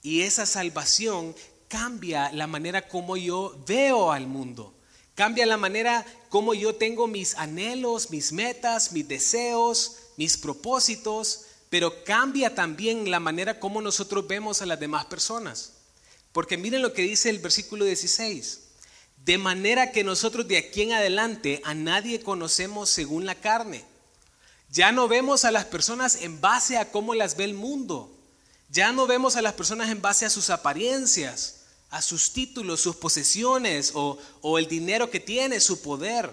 Y 0.04 0.22
esa 0.22 0.46
salvación 0.46 1.36
cambia 1.68 2.32
la 2.32 2.46
manera 2.46 2.88
como 2.88 3.18
yo 3.18 3.60
veo 3.66 4.12
al 4.12 4.28
mundo. 4.28 4.76
Cambia 5.16 5.46
la 5.46 5.58
manera 5.58 6.06
como 6.30 6.54
yo 6.54 6.76
tengo 6.76 7.08
mis 7.08 7.36
anhelos, 7.36 8.12
mis 8.12 8.32
metas, 8.32 8.92
mis 8.92 9.08
deseos, 9.08 9.98
mis 10.18 10.38
propósitos, 10.38 11.46
pero 11.74 12.04
cambia 12.04 12.54
también 12.54 13.10
la 13.10 13.20
manera 13.20 13.60
como 13.60 13.82
nosotros 13.82 14.28
vemos 14.28 14.62
a 14.62 14.68
las 14.68 14.80
demás 14.80 15.06
personas. 15.06 15.72
Porque 16.32 16.56
miren 16.56 16.84
lo 16.84 16.94
que 16.94 17.02
dice 17.02 17.32
el 17.32 17.40
versículo 17.40 17.84
16. 17.84 18.60
De 19.26 19.40
manera 19.40 19.92
que 19.92 20.04
nosotros 20.04 20.48
de 20.48 20.60
aquí 20.60 20.84
en 20.84 20.94
adelante 20.94 21.64
a 21.66 21.74
nadie 21.74 22.22
conocemos 22.22 22.92
según 22.92 23.26
la 23.26 23.34
carne. 23.34 23.86
Ya 24.70 24.92
no 24.92 25.08
vemos 25.08 25.46
a 25.46 25.52
las 25.52 25.66
personas 25.66 26.18
en 26.22 26.40
base 26.40 26.78
a 26.78 26.92
cómo 26.92 27.16
las 27.16 27.38
ve 27.38 27.46
el 27.46 27.56
mundo. 27.56 28.16
Ya 28.70 28.92
no 28.92 29.08
vemos 29.08 29.36
a 29.36 29.42
las 29.42 29.54
personas 29.54 29.90
en 29.90 30.00
base 30.00 30.28
a 30.28 30.30
sus 30.30 30.52
apariencias, 30.52 31.62
a 31.90 32.04
sus 32.04 32.34
títulos, 32.34 32.82
sus 32.82 32.98
posesiones 32.98 33.94
o, 33.96 34.20
o 34.42 34.60
el 34.60 34.68
dinero 34.68 35.10
que 35.10 35.20
tiene, 35.20 35.60
su 35.60 35.82
poder. 35.82 36.32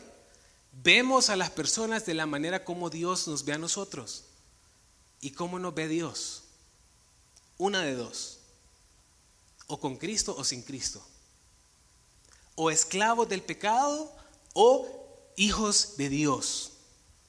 Vemos 0.71 1.31
a 1.31 1.37
las 1.37 1.49
personas 1.49 2.05
de 2.05 2.13
la 2.13 2.27
manera 2.27 2.63
como 2.63 2.91
Dios 2.91 3.27
nos 3.27 3.43
ve 3.47 3.55
a 3.55 3.59
nosotros. 3.59 4.25
¿Y 5.21 5.31
cómo 5.33 5.59
nos 5.59 5.75
ve 5.75 5.89
Dios? 5.89 6.45
Una 7.59 7.83
de 7.83 7.95
dos. 7.95 8.39
O 9.67 9.79
con 9.79 9.97
Cristo 9.97 10.35
o 10.37 10.45
sin 10.45 10.63
Cristo. 10.63 11.03
O 12.55 12.71
esclavos 12.71 13.29
del 13.29 13.43
pecado 13.43 14.15
o 14.55 14.87
hijos 15.37 15.97
de 15.97 16.09
Dios 16.09 16.73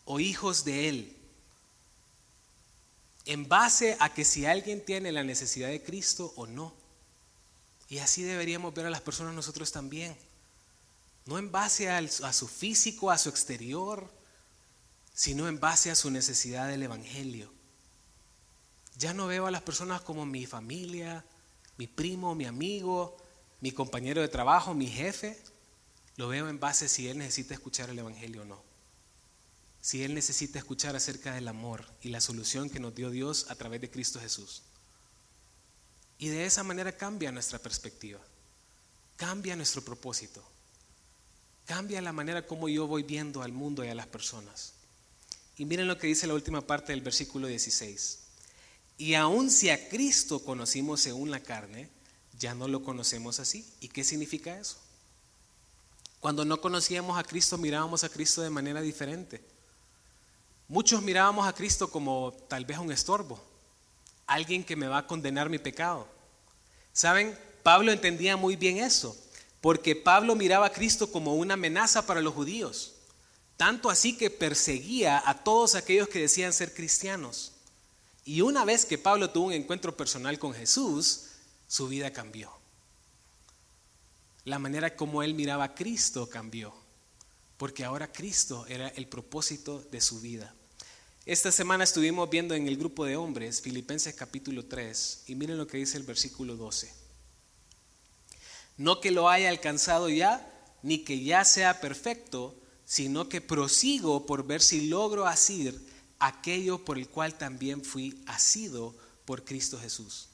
o 0.05 0.19
hijos 0.19 0.65
de 0.65 0.89
Él. 0.89 1.17
En 3.25 3.47
base 3.47 3.97
a 3.99 4.13
que 4.13 4.25
si 4.25 4.45
alguien 4.45 4.83
tiene 4.83 5.11
la 5.11 5.23
necesidad 5.23 5.69
de 5.69 5.83
Cristo 5.83 6.33
o 6.35 6.47
no. 6.47 6.73
Y 7.87 7.99
así 7.99 8.23
deberíamos 8.23 8.73
ver 8.73 8.85
a 8.85 8.89
las 8.89 9.01
personas 9.01 9.33
nosotros 9.33 9.71
también. 9.71 10.15
No 11.25 11.37
en 11.37 11.51
base 11.51 11.89
a, 11.89 12.33
su 12.33 12.47
físico, 12.47 13.11
a 13.11 13.17
su 13.17 13.29
exterior, 13.29 14.09
sino 15.13 15.47
en 15.47 15.59
base 15.59 15.91
a 15.91 15.95
su 15.95 16.09
necesidad 16.09 16.67
del 16.67 16.83
Evangelio. 16.83 17.51
Ya 18.97 19.13
no 19.13 19.27
veo 19.27 19.47
a 19.47 19.51
las 19.51 19.61
personas 19.61 20.01
como 20.01 20.25
mi 20.25 20.45
familia, 20.45 21.25
mi 21.77 21.87
primo, 21.87 22.35
mi 22.35 22.45
amigo, 22.45 23.17
mi 23.59 23.71
compañero 23.71 24.21
de 24.21 24.27
trabajo, 24.27 24.73
mi 24.73 24.87
jefe. 24.87 25.41
Lo 26.17 26.27
veo 26.27 26.49
en 26.49 26.59
base 26.59 26.87
si 26.87 27.07
él 27.07 27.17
necesita 27.17 27.53
escuchar 27.53 27.89
el 27.89 27.99
Evangelio 27.99 28.43
o 28.43 28.45
no 28.45 28.71
si 29.81 30.03
Él 30.03 30.13
necesita 30.13 30.59
escuchar 30.59 30.95
acerca 30.95 31.33
del 31.33 31.47
amor 31.47 31.85
y 32.01 32.09
la 32.09 32.21
solución 32.21 32.69
que 32.69 32.79
nos 32.79 32.93
dio 32.93 33.09
Dios 33.09 33.47
a 33.49 33.55
través 33.55 33.81
de 33.81 33.89
Cristo 33.89 34.19
Jesús. 34.19 34.61
Y 36.19 36.29
de 36.29 36.45
esa 36.45 36.63
manera 36.63 36.95
cambia 36.95 37.31
nuestra 37.31 37.57
perspectiva, 37.57 38.19
cambia 39.17 39.55
nuestro 39.55 39.83
propósito, 39.83 40.47
cambia 41.65 41.99
la 41.99 42.13
manera 42.13 42.45
como 42.45 42.69
yo 42.69 42.85
voy 42.85 43.01
viendo 43.01 43.41
al 43.41 43.53
mundo 43.53 43.83
y 43.83 43.87
a 43.87 43.95
las 43.95 44.05
personas. 44.05 44.73
Y 45.57 45.65
miren 45.65 45.87
lo 45.87 45.97
que 45.97 46.07
dice 46.07 46.27
la 46.27 46.35
última 46.35 46.61
parte 46.61 46.91
del 46.91 47.01
versículo 47.01 47.47
16. 47.47 48.19
Y 49.01 49.15
aun 49.15 49.49
si 49.49 49.71
a 49.71 49.89
Cristo 49.89 50.43
conocimos 50.43 51.01
según 51.01 51.31
la 51.31 51.39
carne, 51.39 51.89
ya 52.37 52.53
no 52.53 52.67
lo 52.67 52.83
conocemos 52.83 53.39
así. 53.39 53.67
¿Y 53.79 53.87
qué 53.87 54.03
significa 54.03 54.59
eso? 54.59 54.77
Cuando 56.19 56.45
no 56.45 56.61
conocíamos 56.61 57.17
a 57.17 57.23
Cristo, 57.23 57.57
mirábamos 57.57 58.03
a 58.03 58.09
Cristo 58.09 58.43
de 58.43 58.51
manera 58.51 58.79
diferente. 58.79 59.41
Muchos 60.67 61.01
mirábamos 61.01 61.47
a 61.47 61.53
Cristo 61.53 61.89
como 61.89 62.31
tal 62.47 62.63
vez 62.65 62.77
un 62.77 62.91
estorbo, 62.91 63.43
alguien 64.27 64.63
que 64.63 64.75
me 64.75 64.87
va 64.87 64.99
a 64.99 65.07
condenar 65.07 65.49
mi 65.49 65.57
pecado. 65.57 66.07
¿Saben? 66.93 67.35
Pablo 67.63 67.91
entendía 67.91 68.37
muy 68.37 68.55
bien 68.55 68.77
eso, 68.77 69.17
porque 69.61 69.95
Pablo 69.95 70.35
miraba 70.35 70.67
a 70.67 70.73
Cristo 70.73 71.11
como 71.11 71.33
una 71.33 71.55
amenaza 71.55 72.05
para 72.05 72.21
los 72.21 72.35
judíos, 72.35 72.93
tanto 73.57 73.89
así 73.89 74.15
que 74.15 74.29
perseguía 74.29 75.23
a 75.25 75.43
todos 75.43 75.73
aquellos 75.73 76.07
que 76.07 76.19
decían 76.19 76.53
ser 76.53 76.75
cristianos. 76.75 77.53
Y 78.25 78.41
una 78.41 78.65
vez 78.65 78.85
que 78.85 78.97
Pablo 78.97 79.31
tuvo 79.31 79.47
un 79.47 79.53
encuentro 79.53 79.97
personal 79.97 80.37
con 80.37 80.53
Jesús, 80.53 81.23
su 81.67 81.87
vida 81.87 82.11
cambió. 82.11 82.51
La 84.45 84.59
manera 84.59 84.95
como 84.95 85.23
él 85.23 85.33
miraba 85.33 85.63
a 85.65 85.75
Cristo 85.75 86.29
cambió, 86.29 86.73
porque 87.57 87.83
ahora 87.83 88.11
Cristo 88.11 88.65
era 88.67 88.89
el 88.89 89.07
propósito 89.07 89.83
de 89.91 90.01
su 90.01 90.19
vida. 90.19 90.53
Esta 91.25 91.51
semana 91.51 91.83
estuvimos 91.83 92.29
viendo 92.29 92.55
en 92.55 92.67
el 92.67 92.77
grupo 92.77 93.05
de 93.05 93.15
hombres 93.15 93.61
Filipenses 93.61 94.15
capítulo 94.15 94.65
3 94.65 95.25
y 95.27 95.35
miren 95.35 95.57
lo 95.57 95.67
que 95.67 95.77
dice 95.77 95.97
el 95.97 96.03
versículo 96.03 96.55
12. 96.55 96.91
No 98.77 98.99
que 98.99 99.11
lo 99.11 99.29
haya 99.29 99.49
alcanzado 99.49 100.09
ya, 100.09 100.47
ni 100.81 100.99
que 101.03 101.23
ya 101.23 101.45
sea 101.45 101.79
perfecto, 101.79 102.55
sino 102.85 103.29
que 103.29 103.41
prosigo 103.41 104.25
por 104.25 104.45
ver 104.45 104.61
si 104.61 104.87
logro 104.87 105.27
asir 105.27 105.79
aquello 106.21 106.85
por 106.85 106.97
el 106.97 107.09
cual 107.09 107.37
también 107.37 107.83
fui 107.83 108.23
asido 108.27 108.95
por 109.25 109.43
Cristo 109.43 109.79
Jesús. 109.79 110.29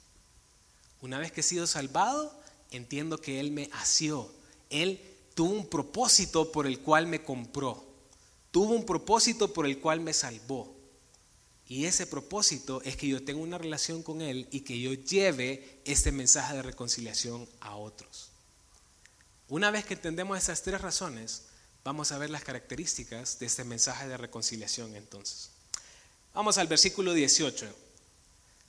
Una 1.01 1.17
vez 1.17 1.31
que 1.31 1.41
he 1.41 1.43
sido 1.43 1.67
salvado, 1.67 2.37
entiendo 2.71 3.19
que 3.19 3.39
Él 3.39 3.51
me 3.51 3.69
asió. 3.73 4.31
Él 4.69 5.01
tuvo 5.33 5.53
un 5.53 5.69
propósito 5.69 6.51
por 6.51 6.67
el 6.67 6.79
cual 6.79 7.07
me 7.07 7.23
compró. 7.23 7.85
Tuvo 8.51 8.73
un 8.73 8.85
propósito 8.85 9.53
por 9.53 9.65
el 9.65 9.79
cual 9.79 9.99
me 9.99 10.13
salvó. 10.13 10.75
Y 11.67 11.85
ese 11.85 12.07
propósito 12.07 12.81
es 12.83 12.95
que 12.95 13.07
yo 13.07 13.23
tenga 13.23 13.41
una 13.41 13.57
relación 13.57 14.01
con 14.01 14.21
Él 14.21 14.47
y 14.51 14.61
que 14.61 14.79
yo 14.79 14.93
lleve 14.93 15.81
este 15.85 16.11
mensaje 16.11 16.55
de 16.55 16.61
reconciliación 16.61 17.47
a 17.59 17.75
otros. 17.75 18.29
Una 19.49 19.69
vez 19.69 19.85
que 19.85 19.93
entendemos 19.93 20.37
esas 20.37 20.61
tres 20.61 20.81
razones, 20.81 21.43
vamos 21.83 22.11
a 22.11 22.17
ver 22.17 22.29
las 22.29 22.43
características 22.43 23.39
de 23.39 23.45
este 23.45 23.63
mensaje 23.63 24.07
de 24.07 24.17
reconciliación 24.17 24.95
entonces. 24.95 25.51
Vamos 26.37 26.59
al 26.59 26.67
versículo 26.67 27.15
18. 27.15 27.65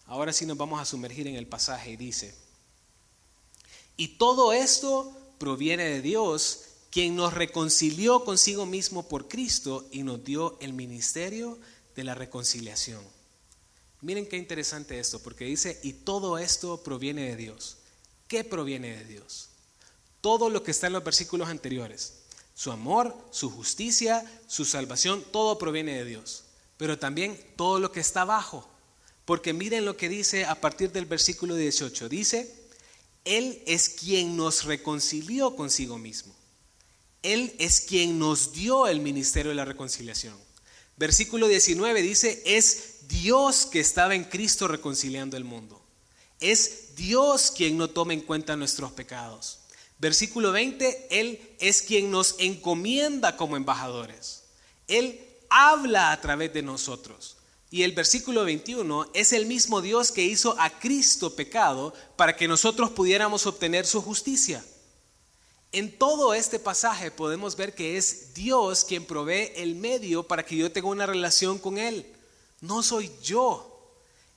Ahora 0.06 0.32
sí 0.32 0.46
nos 0.46 0.56
vamos 0.56 0.80
a 0.80 0.87
sumergir 0.87 1.26
en 1.26 1.34
el 1.34 1.46
pasaje 1.46 1.90
y 1.90 1.96
dice, 1.98 2.34
y 3.94 4.16
todo 4.16 4.54
esto 4.54 5.14
proviene 5.37 5.84
de 5.84 6.00
Dios, 6.00 6.60
quien 6.90 7.14
nos 7.14 7.34
reconcilió 7.34 8.25
consigo 8.25 8.64
mismo 8.64 9.06
por 9.06 9.28
Cristo 9.28 9.87
y 9.92 10.02
nos 10.02 10.25
dio 10.25 10.56
el 10.62 10.72
ministerio 10.72 11.58
de 11.94 12.04
la 12.04 12.14
reconciliación. 12.14 13.04
Miren 14.00 14.26
qué 14.26 14.38
interesante 14.38 14.98
esto, 14.98 15.22
porque 15.22 15.44
dice, 15.44 15.78
y 15.82 15.92
todo 15.92 16.38
esto 16.38 16.82
proviene 16.82 17.28
de 17.28 17.37
Dios. 17.37 17.76
¿Qué 18.28 18.44
proviene 18.44 18.96
de 18.96 19.04
Dios? 19.04 19.50
Todo 20.22 20.48
lo 20.48 20.62
que 20.62 20.70
está 20.70 20.87
en 20.87 20.94
los 20.94 21.04
versículos 21.04 21.50
anteriores. 21.50 22.14
Su 22.54 22.72
amor, 22.72 23.14
su 23.30 23.50
justicia, 23.50 24.25
su 24.46 24.64
salvación, 24.64 25.22
todo 25.30 25.58
proviene 25.58 25.98
de 25.98 26.06
Dios. 26.06 26.44
Pero 26.78 26.99
también 26.99 27.38
todo 27.56 27.78
lo 27.78 27.92
que 27.92 28.00
está 28.00 28.23
abajo, 28.23 28.66
porque 29.26 29.52
miren 29.52 29.85
lo 29.85 29.99
que 29.99 30.08
dice 30.08 30.47
a 30.47 30.58
partir 30.58 30.90
del 30.90 31.04
versículo 31.04 31.54
18. 31.54 32.08
Dice, 32.08 32.50
Él 33.26 33.62
es 33.66 33.90
quien 33.90 34.37
nos 34.38 34.64
reconcilió 34.64 35.54
consigo 35.54 35.99
mismo. 35.99 36.35
Él 37.23 37.54
es 37.58 37.82
quien 37.82 38.18
nos 38.18 38.52
dio 38.52 38.87
el 38.87 39.00
ministerio 39.00 39.50
de 39.50 39.56
la 39.56 39.66
reconciliación. 39.66 40.35
Versículo 40.97 41.47
19 41.47 42.00
dice, 42.02 42.42
es 42.47 43.08
Dios 43.08 43.66
que 43.66 43.80
estaba 43.80 44.14
en 44.14 44.25
Cristo 44.25 44.66
reconciliando 44.66 45.37
el 45.37 45.44
mundo. 45.44 45.80
Es 46.40 46.97
Dios 46.97 47.52
quien 47.56 47.76
no 47.76 47.90
toma 47.90 48.14
en 48.14 48.20
cuenta 48.20 48.56
nuestros 48.56 48.92
pecados. 48.92 49.58
Versículo 49.99 50.52
20, 50.52 51.08
Él 51.11 51.40
es 51.58 51.82
quien 51.82 52.11
nos 52.11 52.37
encomienda 52.38 53.37
como 53.37 53.56
embajadores. 53.56 54.44
Él 54.87 55.20
habla 55.50 56.12
a 56.12 56.21
través 56.21 56.52
de 56.52 56.62
nosotros. 56.62 57.37
Y 57.71 57.83
el 57.83 57.93
versículo 57.93 58.45
21 58.45 59.09
es 59.12 59.33
el 59.33 59.47
mismo 59.47 59.83
Dios 59.83 60.11
que 60.11 60.23
hizo 60.23 60.57
a 60.59 60.71
Cristo 60.71 61.37
pecado 61.37 61.93
para 62.17 62.35
que 62.35 62.49
nosotros 62.49 62.90
pudiéramos 62.90 63.47
obtener 63.47 63.87
su 63.87 64.00
justicia. 64.00 64.64
En 65.71 65.99
todo 65.99 66.33
este 66.33 66.59
pasaje 66.59 67.11
podemos 67.11 67.55
ver 67.57 67.75
que 67.75 67.99
es 67.99 68.33
Dios 68.33 68.85
quien 68.85 69.05
provee 69.05 69.52
el 69.55 69.75
medio 69.75 70.23
para 70.23 70.45
que 70.45 70.57
yo 70.57 70.73
tenga 70.73 70.88
una 70.88 71.05
relación 71.05 71.59
con 71.59 71.76
Él. 71.76 72.07
No 72.62 72.83
soy 72.83 73.11
yo. 73.23 73.75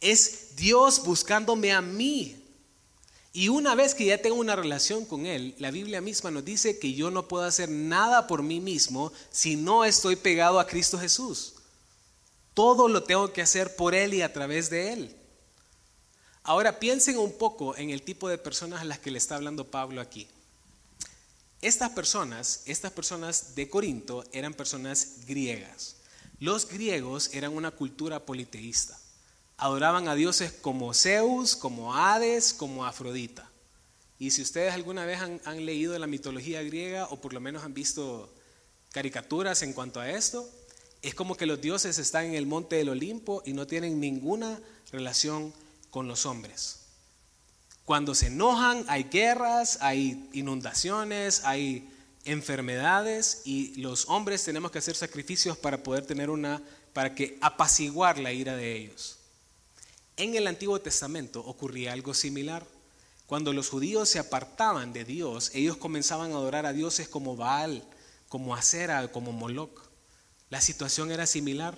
Es 0.01 0.57
Dios 0.57 1.01
buscándome 1.05 1.71
a 1.71 1.81
mí. 1.81 2.40
Y 3.33 3.47
una 3.47 3.75
vez 3.75 3.95
que 3.95 4.05
ya 4.05 4.17
tengo 4.17 4.35
una 4.35 4.57
relación 4.57 5.05
con 5.05 5.25
Él, 5.25 5.55
la 5.57 5.71
Biblia 5.71 6.01
misma 6.01 6.31
nos 6.31 6.43
dice 6.43 6.79
que 6.79 6.93
yo 6.93 7.11
no 7.11 7.27
puedo 7.27 7.45
hacer 7.45 7.69
nada 7.69 8.27
por 8.27 8.43
mí 8.43 8.59
mismo 8.59 9.13
si 9.29 9.55
no 9.55 9.85
estoy 9.85 10.17
pegado 10.17 10.59
a 10.59 10.67
Cristo 10.67 10.99
Jesús. 10.99 11.53
Todo 12.53 12.89
lo 12.89 13.03
tengo 13.03 13.31
que 13.31 13.41
hacer 13.41 13.75
por 13.77 13.95
Él 13.95 14.13
y 14.13 14.21
a 14.21 14.33
través 14.33 14.69
de 14.69 14.91
Él. 14.91 15.15
Ahora 16.43 16.79
piensen 16.79 17.17
un 17.17 17.31
poco 17.37 17.77
en 17.77 17.89
el 17.91 18.01
tipo 18.01 18.27
de 18.27 18.37
personas 18.37 18.81
a 18.81 18.85
las 18.85 18.99
que 18.99 19.11
le 19.11 19.17
está 19.17 19.35
hablando 19.35 19.71
Pablo 19.71 20.01
aquí. 20.01 20.27
Estas 21.61 21.91
personas, 21.91 22.63
estas 22.65 22.91
personas 22.91 23.55
de 23.55 23.69
Corinto 23.69 24.25
eran 24.33 24.53
personas 24.53 25.25
griegas. 25.27 25.95
Los 26.39 26.67
griegos 26.67 27.29
eran 27.33 27.55
una 27.55 27.71
cultura 27.71 28.25
politeísta. 28.25 28.97
Adoraban 29.61 30.07
a 30.07 30.15
dioses 30.15 30.51
como 30.51 30.91
Zeus, 30.95 31.55
como 31.55 31.93
Hades, 31.93 32.51
como 32.51 32.83
Afrodita. 32.83 33.47
Y 34.17 34.31
si 34.31 34.41
ustedes 34.41 34.73
alguna 34.73 35.05
vez 35.05 35.21
han, 35.21 35.39
han 35.45 35.67
leído 35.67 35.97
la 35.99 36.07
mitología 36.07 36.63
griega 36.63 37.05
o 37.11 37.21
por 37.21 37.31
lo 37.31 37.39
menos 37.39 37.63
han 37.63 37.75
visto 37.75 38.33
caricaturas 38.91 39.61
en 39.61 39.73
cuanto 39.73 39.99
a 39.99 40.09
esto, 40.09 40.49
es 41.03 41.13
como 41.13 41.37
que 41.37 41.45
los 41.45 41.61
dioses 41.61 41.99
están 41.99 42.25
en 42.25 42.33
el 42.33 42.47
monte 42.47 42.77
del 42.77 42.89
Olimpo 42.89 43.43
y 43.45 43.53
no 43.53 43.67
tienen 43.67 43.99
ninguna 43.99 44.59
relación 44.91 45.53
con 45.91 46.07
los 46.07 46.25
hombres. 46.25 46.79
Cuando 47.85 48.15
se 48.15 48.27
enojan 48.27 48.83
hay 48.87 49.03
guerras, 49.03 49.77
hay 49.81 50.27
inundaciones, 50.33 51.45
hay 51.45 51.87
enfermedades 52.25 53.43
y 53.45 53.75
los 53.75 54.09
hombres 54.09 54.43
tenemos 54.43 54.71
que 54.71 54.79
hacer 54.79 54.95
sacrificios 54.95 55.55
para 55.55 55.83
poder 55.83 56.03
tener 56.07 56.31
una, 56.31 56.63
para 56.93 57.13
que 57.13 57.37
apaciguar 57.41 58.17
la 58.17 58.33
ira 58.33 58.55
de 58.55 58.75
ellos. 58.75 59.19
En 60.21 60.35
el 60.35 60.45
Antiguo 60.45 60.79
Testamento 60.79 61.39
ocurría 61.39 61.93
algo 61.93 62.13
similar. 62.13 62.63
Cuando 63.25 63.53
los 63.53 63.69
judíos 63.69 64.07
se 64.07 64.19
apartaban 64.19 64.93
de 64.93 65.03
Dios, 65.03 65.49
ellos 65.55 65.77
comenzaban 65.77 66.31
a 66.31 66.35
adorar 66.35 66.67
a 66.67 66.73
dioses 66.73 67.07
como 67.09 67.35
Baal, 67.35 67.83
como 68.29 68.53
Acera, 68.53 69.11
como 69.11 69.31
Moloch. 69.31 69.81
La 70.51 70.61
situación 70.61 71.11
era 71.11 71.25
similar. 71.25 71.75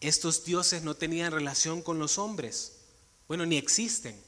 Estos 0.00 0.46
dioses 0.46 0.84
no 0.84 0.94
tenían 0.94 1.32
relación 1.32 1.82
con 1.82 1.98
los 1.98 2.16
hombres. 2.16 2.78
Bueno, 3.28 3.44
ni 3.44 3.58
existen. 3.58 4.18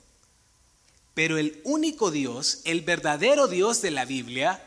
Pero 1.15 1.39
el 1.39 1.63
único 1.65 2.11
Dios, 2.11 2.61
el 2.65 2.83
verdadero 2.83 3.49
Dios 3.49 3.81
de 3.81 3.93
la 3.93 4.05
Biblia, 4.05 4.63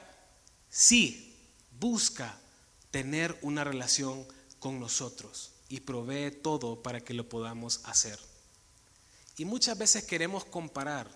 sí 0.72 1.38
busca 1.80 2.36
tener 2.90 3.38
una 3.44 3.64
relación 3.64 4.26
con 4.58 4.80
nosotros 4.80 5.52
y 5.70 5.82
provee 5.82 6.32
todo 6.32 6.82
para 6.82 7.02
que 7.02 7.14
lo 7.14 7.30
podamos 7.30 7.82
hacer. 7.84 8.31
Y 9.42 9.46
muchas 9.46 9.76
veces 9.76 10.04
queremos 10.04 10.46
comparar 10.46 11.10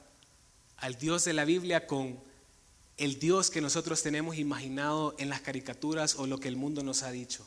al 0.78 0.98
Dios 0.98 1.26
de 1.26 1.34
la 1.34 1.46
Biblia 1.46 1.86
con 1.86 2.20
el 2.98 3.20
Dios 3.20 3.52
que 3.52 3.62
nosotros 3.62 4.02
tenemos 4.02 4.36
imaginado 4.38 5.14
en 5.20 5.30
las 5.30 5.42
caricaturas 5.42 6.16
o 6.16 6.26
lo 6.26 6.40
que 6.40 6.48
el 6.48 6.56
mundo 6.56 6.82
nos 6.82 7.04
ha 7.04 7.12
dicho. 7.12 7.46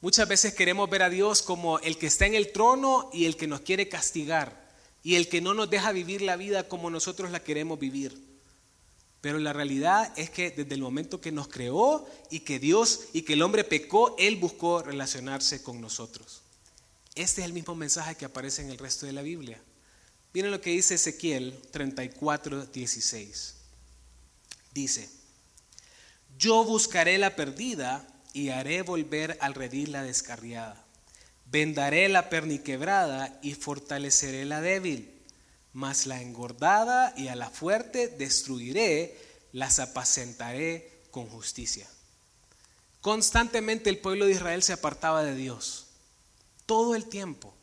Muchas 0.00 0.28
veces 0.28 0.54
queremos 0.54 0.88
ver 0.88 1.02
a 1.02 1.10
Dios 1.10 1.42
como 1.42 1.80
el 1.80 1.98
que 1.98 2.06
está 2.06 2.24
en 2.24 2.36
el 2.36 2.52
trono 2.52 3.10
y 3.12 3.24
el 3.24 3.36
que 3.36 3.48
nos 3.48 3.62
quiere 3.62 3.88
castigar 3.88 4.70
y 5.02 5.16
el 5.16 5.28
que 5.28 5.40
no 5.40 5.54
nos 5.54 5.70
deja 5.70 5.90
vivir 5.90 6.22
la 6.22 6.36
vida 6.36 6.68
como 6.68 6.88
nosotros 6.88 7.32
la 7.32 7.42
queremos 7.42 7.80
vivir. 7.80 8.16
Pero 9.20 9.40
la 9.40 9.52
realidad 9.52 10.16
es 10.16 10.30
que 10.30 10.52
desde 10.52 10.76
el 10.76 10.82
momento 10.82 11.20
que 11.20 11.32
nos 11.32 11.48
creó 11.48 12.06
y 12.30 12.40
que 12.44 12.60
Dios 12.60 13.06
y 13.12 13.22
que 13.22 13.32
el 13.32 13.42
hombre 13.42 13.64
pecó, 13.64 14.14
Él 14.20 14.36
buscó 14.36 14.82
relacionarse 14.82 15.64
con 15.64 15.80
nosotros. 15.80 16.42
Este 17.16 17.40
es 17.40 17.46
el 17.48 17.52
mismo 17.52 17.74
mensaje 17.74 18.14
que 18.14 18.26
aparece 18.26 18.62
en 18.62 18.70
el 18.70 18.78
resto 18.78 19.04
de 19.04 19.12
la 19.12 19.22
Biblia. 19.22 19.60
Miren 20.36 20.50
lo 20.50 20.60
que 20.60 20.68
dice 20.68 20.96
Ezequiel 20.96 21.58
34, 21.70 22.66
16. 22.66 23.54
Dice, 24.74 25.08
yo 26.36 26.62
buscaré 26.62 27.16
la 27.16 27.34
perdida 27.34 28.06
y 28.34 28.50
haré 28.50 28.82
volver 28.82 29.38
al 29.40 29.54
redil 29.54 29.92
la 29.92 30.02
descarriada. 30.02 30.84
Vendaré 31.46 32.10
la 32.10 32.28
perniquebrada 32.28 33.38
y 33.40 33.54
fortaleceré 33.54 34.44
la 34.44 34.60
débil, 34.60 35.10
mas 35.72 36.04
la 36.04 36.20
engordada 36.20 37.14
y 37.16 37.28
a 37.28 37.34
la 37.34 37.48
fuerte 37.48 38.08
destruiré, 38.08 39.16
las 39.52 39.78
apacentaré 39.78 41.00
con 41.10 41.28
justicia. 41.28 41.88
Constantemente 43.00 43.88
el 43.88 44.00
pueblo 44.00 44.26
de 44.26 44.32
Israel 44.32 44.62
se 44.62 44.74
apartaba 44.74 45.24
de 45.24 45.34
Dios, 45.34 45.86
todo 46.66 46.94
el 46.94 47.06
tiempo. 47.06 47.55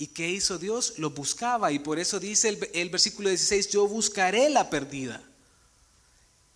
¿Y 0.00 0.06
qué 0.06 0.30
hizo 0.30 0.56
Dios? 0.56 0.94
Lo 0.96 1.10
buscaba 1.10 1.72
y 1.72 1.78
por 1.78 1.98
eso 1.98 2.18
dice 2.18 2.48
el, 2.72 2.88
versículo 2.88 3.28
16, 3.28 3.68
yo 3.68 3.86
buscaré 3.86 4.48
la 4.48 4.70
perdida. 4.70 5.22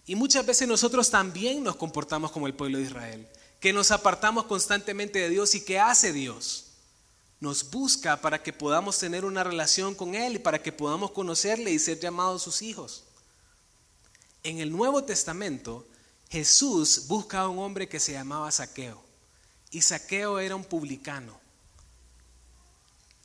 Y 0.07 0.15
muchas 0.15 0.47
veces 0.47 0.67
nosotros 0.67 1.11
también 1.11 1.63
nos 1.63 1.77
comportamos 1.77 2.33
como 2.33 2.47
el 2.47 2.55
pueblo 2.55 2.79
de 2.79 2.85
Israel 2.85 3.29
que 3.61 3.75
nos 3.75 3.91
apartamos 3.91 4.47
constantemente 4.47 5.19
de 5.19 5.29
Dios 5.29 5.55
y 5.55 5.61
que 5.61 5.79
hace 5.79 6.15
Dios. 6.15 6.69
Nos 7.39 7.71
busca 7.71 8.19
para 8.19 8.43
que 8.43 8.55
podamos 8.55 8.99
tener 8.99 9.27
una 9.27 9.45
relación 9.45 9.95
con 9.95 10.15
Él 10.15 10.37
y 10.37 10.39
para 10.39 10.63
que 10.63 10.73
podamos 10.73 11.11
conocerle 11.11 11.71
y 11.71 11.79
ser 11.79 12.01
llamados 12.01 12.43
sus 12.43 12.63
hijos. 12.63 13.05
En 14.43 14.59
el 14.59 14.73
Nuevo 14.73 15.05
Testamento, 15.05 15.87
Jesús 16.31 17.09
busca 17.09 17.41
a 17.41 17.49
un 17.49 17.59
hombre 17.59 17.91
que 17.91 18.01
se 18.01 18.13
llamaba 18.13 18.51
Saqueo. 18.51 19.05
Y 19.71 19.83
Saqueo 19.83 20.39
era 20.39 20.57
un 20.57 20.65
publicano. 20.65 21.44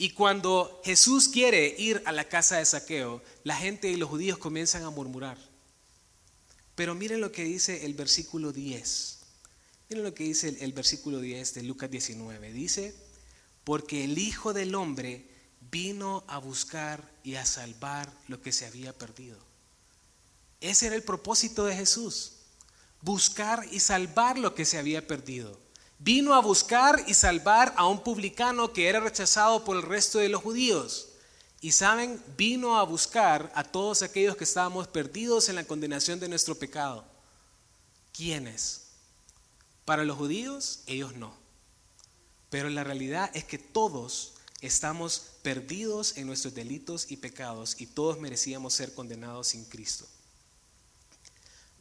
Y 0.02 0.12
cuando 0.12 0.82
Jesús 0.86 1.28
quiere 1.28 1.76
ir 1.78 2.02
a 2.06 2.14
la 2.14 2.24
casa 2.24 2.56
de 2.58 2.66
Saqueo, 2.66 3.22
la 3.44 3.58
gente 3.58 3.90
y 3.90 3.98
los 3.98 4.10
judíos 4.10 4.38
comienzan 4.38 4.86
a 4.86 4.90
murmurar. 4.90 5.38
Pero 6.74 6.96
miren 6.96 7.20
lo 7.20 7.34
que 7.34 7.44
dice 7.44 7.86
el 7.86 7.96
versículo 7.96 8.54
10. 8.54 9.20
Miren 9.90 10.06
lo 10.06 10.14
que 10.14 10.24
dice 10.24 10.56
el, 10.62 10.72
versículo 10.72 11.20
10 11.20 11.54
de 11.54 11.64
Lucas 11.64 11.92
19. 11.92 12.54
Dice, 12.54 12.96
porque 13.66 14.06
el 14.06 14.18
Hijo 14.18 14.54
del 14.54 14.74
Hombre 14.74 15.28
vino 15.70 16.24
a 16.28 16.38
buscar 16.38 17.04
y 17.26 17.36
a 17.36 17.46
salvar 17.46 18.10
lo 18.30 18.42
que 18.42 18.54
se 18.54 18.66
había 18.66 18.98
perdido. 18.98 19.38
Ese 20.62 20.88
era 20.88 20.96
el 20.96 21.04
propósito 21.04 21.66
de 21.66 21.76
Jesús, 21.76 22.36
buscar 23.02 23.68
y 23.70 23.82
salvar 23.82 24.40
lo 24.40 24.56
que 24.56 24.64
se 24.64 24.78
había 24.78 25.06
perdido. 25.06 25.60
Vino 26.00 26.34
a 26.34 26.40
buscar 26.40 27.04
y 27.08 27.14
salvar 27.14 27.74
a 27.76 27.86
un 27.86 28.02
publicano 28.02 28.72
que 28.72 28.88
era 28.88 29.02
rechazado 29.02 29.66
por 29.66 29.76
el 29.76 29.84
resto 29.84 30.18
de 30.18 30.30
los 30.30 30.42
judíos. 30.42 31.10
Y 31.60 31.74
saben, 31.74 32.24
vino 32.38 32.78
a 32.78 32.84
buscar 32.84 33.52
a 33.54 33.66
todos 33.66 34.02
aquellos 34.02 34.38
que 34.38 34.46
estábamos 34.46 34.88
perdidos 34.88 35.50
en 35.50 35.56
la 35.56 35.66
condenación 35.66 36.18
de 36.20 36.30
nuestro 36.30 36.56
pecado. 36.56 37.04
¿Quiénes? 38.14 38.84
Para 39.84 40.06
los 40.06 40.18
judíos, 40.18 40.80
ellos 40.88 41.16
no. 41.16 41.34
Pero 42.50 42.70
la 42.70 42.86
realidad 42.86 43.30
es 43.34 43.44
que 43.44 43.58
todos 43.58 44.36
estamos 44.62 45.24
perdidos 45.42 46.16
en 46.18 46.28
nuestros 46.28 46.56
delitos 46.56 47.12
y 47.12 47.18
pecados 47.18 47.76
y 47.80 47.88
todos 47.88 48.20
merecíamos 48.20 48.74
ser 48.74 48.94
condenados 48.94 49.50
sin 49.50 49.66
Cristo. 49.66 50.06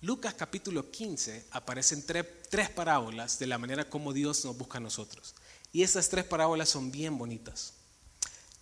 Lucas 0.01 0.35
capítulo 0.35 0.93
15 0.93 1.47
aparecen 1.51 2.07
tres, 2.07 2.71
parábolas 2.71 3.39
de 3.41 3.49
la 3.49 3.59
manera 3.59 3.91
como 3.91 4.13
Dios 4.13 4.45
nos 4.45 4.57
busca 4.57 4.79
a 4.79 4.81
nosotros. 4.81 5.35
Y 5.73 5.83
estas 5.83 6.09
tres 6.09 6.25
parábolas 6.25 6.69
son 6.69 6.93
bien 6.93 7.19
bonitas. 7.19 7.75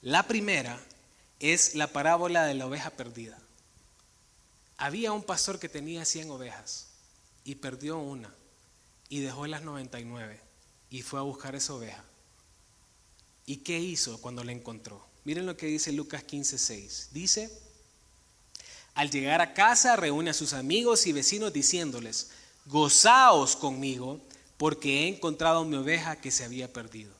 La 0.01 0.27
primera 0.27 0.81
es 1.39 1.75
la 1.75 1.89
parábola 1.89 2.47
de 2.47 2.55
la 2.55 2.67
oveja 2.67 2.89
perdida. 2.89 3.39
Había 4.79 5.13
un 5.13 5.23
pastor 5.23 5.59
que 5.59 5.69
tenía 5.69 6.07
100 6.07 6.31
ovejas 6.31 6.87
y 7.45 7.57
perdió 7.57 7.99
una 7.99 8.35
y 9.11 9.21
dejó 9.21 9.47
las 9.47 9.63
99 9.63 10.41
y 10.89 11.03
fue 11.03 11.19
a 11.19 11.23
buscar 11.23 11.55
esa 11.55 11.75
oveja. 11.75 12.03
¿Y 13.45 13.59
qué 13.59 13.79
hizo 13.79 14.21
cuando 14.23 14.43
la 14.43 14.53
encontró? 14.53 15.07
Miren 15.25 15.45
lo 15.45 15.57
que 15.57 15.67
dice 15.67 15.93
Lucas 15.93 16.25
15:6. 16.25 17.09
Dice, 17.13 17.51
al 18.97 19.11
llegar 19.11 19.43
a 19.43 19.53
casa 19.53 19.95
reúne 19.95 20.31
a 20.31 20.35
sus 20.35 20.55
amigos 20.55 21.07
y 21.07 21.13
vecinos 21.13 21.53
diciéndoles, 21.53 22.31
gozaos 22.65 23.55
conmigo 23.55 24.19
porque 24.57 25.05
he 25.05 25.09
encontrado 25.09 25.67
mi 25.67 25.77
oveja 25.77 26.17
que 26.17 26.31
se 26.31 26.45
había 26.45 26.73
perdido. 26.73 27.13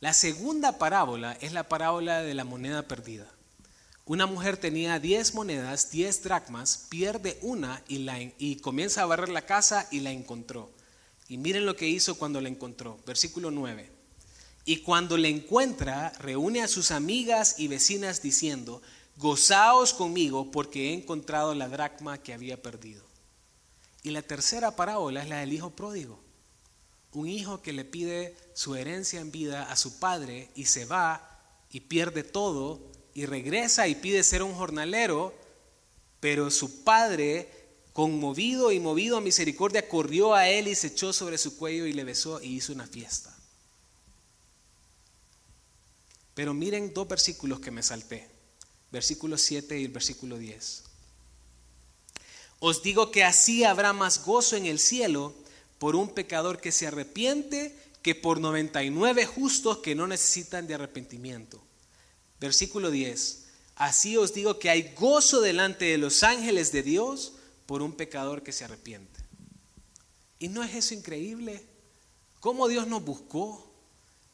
La 0.00 0.14
segunda 0.14 0.78
parábola 0.78 1.36
es 1.40 1.52
la 1.52 1.68
parábola 1.68 2.22
de 2.22 2.34
la 2.34 2.44
moneda 2.44 2.82
perdida. 2.82 3.26
Una 4.04 4.26
mujer 4.26 4.58
tenía 4.58 5.00
10 5.00 5.34
monedas, 5.34 5.90
10 5.90 6.22
dracmas, 6.22 6.86
pierde 6.88 7.36
una 7.42 7.82
y, 7.88 7.98
la, 7.98 8.20
y 8.20 8.60
comienza 8.60 9.02
a 9.02 9.06
barrer 9.06 9.30
la 9.30 9.42
casa 9.42 9.88
y 9.90 9.98
la 9.98 10.12
encontró. 10.12 10.70
Y 11.28 11.36
miren 11.36 11.66
lo 11.66 11.74
que 11.74 11.88
hizo 11.88 12.14
cuando 12.14 12.40
la 12.40 12.48
encontró. 12.48 13.00
Versículo 13.04 13.50
9. 13.50 13.90
Y 14.64 14.76
cuando 14.78 15.16
la 15.16 15.26
encuentra, 15.26 16.12
reúne 16.20 16.62
a 16.62 16.68
sus 16.68 16.92
amigas 16.92 17.58
y 17.58 17.66
vecinas 17.66 18.22
diciendo, 18.22 18.82
gozaos 19.16 19.92
conmigo 19.92 20.50
porque 20.50 20.90
he 20.90 20.94
encontrado 20.94 21.54
la 21.54 21.68
dracma 21.68 22.18
que 22.18 22.34
había 22.34 22.62
perdido. 22.62 23.04
Y 24.02 24.10
la 24.10 24.22
tercera 24.22 24.76
parábola 24.76 25.22
es 25.22 25.28
la 25.28 25.38
del 25.38 25.52
hijo 25.52 25.70
pródigo. 25.70 26.20
Un 27.12 27.28
hijo 27.28 27.62
que 27.62 27.72
le 27.72 27.84
pide 27.84 28.36
su 28.54 28.74
herencia 28.74 29.20
en 29.20 29.32
vida 29.32 29.70
a 29.70 29.76
su 29.76 29.98
padre 29.98 30.50
y 30.54 30.66
se 30.66 30.84
va 30.84 31.40
y 31.70 31.80
pierde 31.80 32.22
todo 32.22 32.80
y 33.14 33.26
regresa 33.26 33.88
y 33.88 33.94
pide 33.94 34.22
ser 34.22 34.42
un 34.42 34.54
jornalero, 34.54 35.34
pero 36.20 36.50
su 36.50 36.84
padre 36.84 37.50
conmovido 37.96 38.72
y 38.72 38.78
movido 38.78 39.16
a 39.16 39.22
misericordia, 39.22 39.88
corrió 39.88 40.34
a 40.34 40.50
él 40.50 40.68
y 40.68 40.74
se 40.74 40.88
echó 40.88 41.14
sobre 41.14 41.38
su 41.38 41.56
cuello 41.56 41.86
y 41.86 41.94
le 41.94 42.04
besó 42.04 42.42
y 42.42 42.48
hizo 42.48 42.74
una 42.74 42.86
fiesta. 42.86 43.34
Pero 46.34 46.52
miren 46.52 46.92
dos 46.92 47.08
versículos 47.08 47.58
que 47.58 47.70
me 47.70 47.82
salté, 47.82 48.28
versículo 48.90 49.38
7 49.38 49.78
y 49.78 49.84
el 49.84 49.92
versículo 49.92 50.38
10. 50.38 50.82
Os 52.58 52.82
digo 52.82 53.10
que 53.10 53.24
así 53.24 53.64
habrá 53.64 53.92
más 53.92 54.24
gozo 54.24 54.56
en 54.56 54.66
el 54.66 54.78
cielo 54.78 55.34
por 55.78 55.94
un 55.94 56.08
pecador 56.08 56.60
que 56.60 56.72
se 56.72 56.86
arrepiente 56.86 57.76
que 58.02 58.14
por 58.14 58.40
99 58.40 59.26
justos 59.26 59.78
que 59.78 59.94
no 59.94 60.06
necesitan 60.06 60.66
de 60.66 60.74
arrepentimiento. 60.74 61.60
Versículo 62.40 62.90
10. 62.90 63.44
Así 63.76 64.16
os 64.16 64.32
digo 64.32 64.58
que 64.58 64.70
hay 64.70 64.94
gozo 64.94 65.40
delante 65.40 65.86
de 65.86 65.98
los 65.98 66.22
ángeles 66.22 66.72
de 66.72 66.82
Dios 66.82 67.32
por 67.66 67.82
un 67.82 67.92
pecador 67.92 68.42
que 68.42 68.52
se 68.52 68.64
arrepiente. 68.64 69.20
¿Y 70.38 70.48
no 70.48 70.62
es 70.62 70.74
eso 70.74 70.94
increíble? 70.94 71.66
¿Cómo 72.40 72.68
Dios 72.68 72.86
nos 72.86 73.04
buscó? 73.04 73.65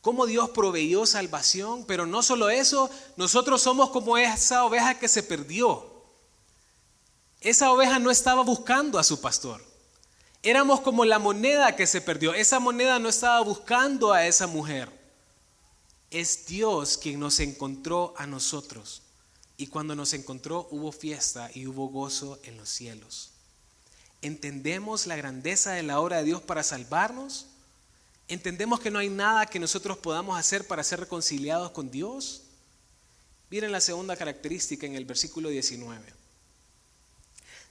¿Cómo 0.03 0.27
Dios 0.27 0.51
proveyó 0.51 1.07
salvación? 1.07 1.85
Pero 1.87 2.07
no 2.07 2.25
solo 2.25 2.51
eso, 2.51 2.91
nosotros 3.17 3.63
somos 3.63 3.91
como 3.91 4.19
esa 4.19 4.65
oveja 4.65 4.99
que 4.99 5.07
se 5.07 5.23
perdió. 5.23 5.89
Esa 7.41 7.71
oveja 7.73 8.01
no 8.01 8.11
estaba 8.11 8.43
buscando 8.43 8.99
a 8.99 9.05
su 9.05 9.21
pastor. 9.21 9.65
Éramos 10.43 10.81
como 10.81 11.05
la 11.05 11.21
moneda 11.21 11.77
que 11.77 11.87
se 11.87 12.01
perdió. 12.01 12.35
Esa 12.35 12.59
moneda 12.59 12.99
no 12.99 13.09
estaba 13.09 13.41
buscando 13.43 14.13
a 14.13 14.27
esa 14.27 14.49
mujer. 14.49 14.91
Es 16.11 16.47
Dios 16.47 16.99
quien 16.99 17.21
nos 17.21 17.39
encontró 17.39 18.13
a 18.17 18.27
nosotros. 18.27 19.03
Y 19.57 19.69
cuando 19.69 19.95
nos 19.95 20.15
encontró 20.15 20.67
hubo 20.73 20.91
fiesta 20.91 21.49
y 21.55 21.69
hubo 21.69 21.87
gozo 21.89 22.41
en 22.43 22.57
los 22.57 22.69
cielos. 22.69 23.31
¿Entendemos 24.21 25.07
la 25.07 25.15
grandeza 25.15 25.73
de 25.73 25.85
la 25.85 26.01
obra 26.01 26.19
de 26.19 26.25
Dios 26.25 26.43
para 26.43 26.65
salvarnos? 26.65 27.47
¿Entendemos 28.33 28.81
que 28.81 28.91
no 28.91 28.99
hay 28.99 29.11
nada 29.11 29.45
que 29.45 29.59
nosotros 29.59 29.99
podamos 29.99 30.39
hacer 30.39 30.67
para 30.67 30.83
ser 30.83 31.01
reconciliados 31.01 31.71
con 31.73 31.91
Dios? 31.91 32.45
Miren 33.51 33.71
la 33.71 33.81
segunda 33.83 34.17
característica 34.17 34.87
en 34.87 34.95
el 34.95 35.05
versículo 35.05 35.51
19. 35.51 36.03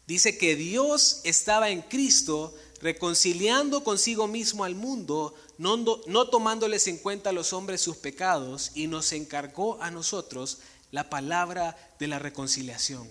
Dice 0.05 0.37
que 0.37 0.55
Dios 0.55 1.21
estaba 1.23 1.71
en 1.71 1.81
Cristo 1.81 2.53
reconciliando 2.79 3.83
consigo 3.83 4.27
mismo 4.27 4.63
al 4.63 4.75
mundo, 4.75 5.33
no, 5.57 5.77
no 6.05 6.29
tomándoles 6.29 6.85
en 6.85 6.99
cuenta 6.99 7.31
a 7.31 7.33
los 7.33 7.53
hombres 7.53 7.81
sus 7.81 7.97
pecados, 7.97 8.69
y 8.75 8.85
nos 8.85 9.13
encargó 9.13 9.81
a 9.81 9.89
nosotros 9.89 10.59
la 10.91 11.09
palabra 11.09 11.75
de 11.97 12.07
la 12.07 12.19
reconciliación. 12.19 13.09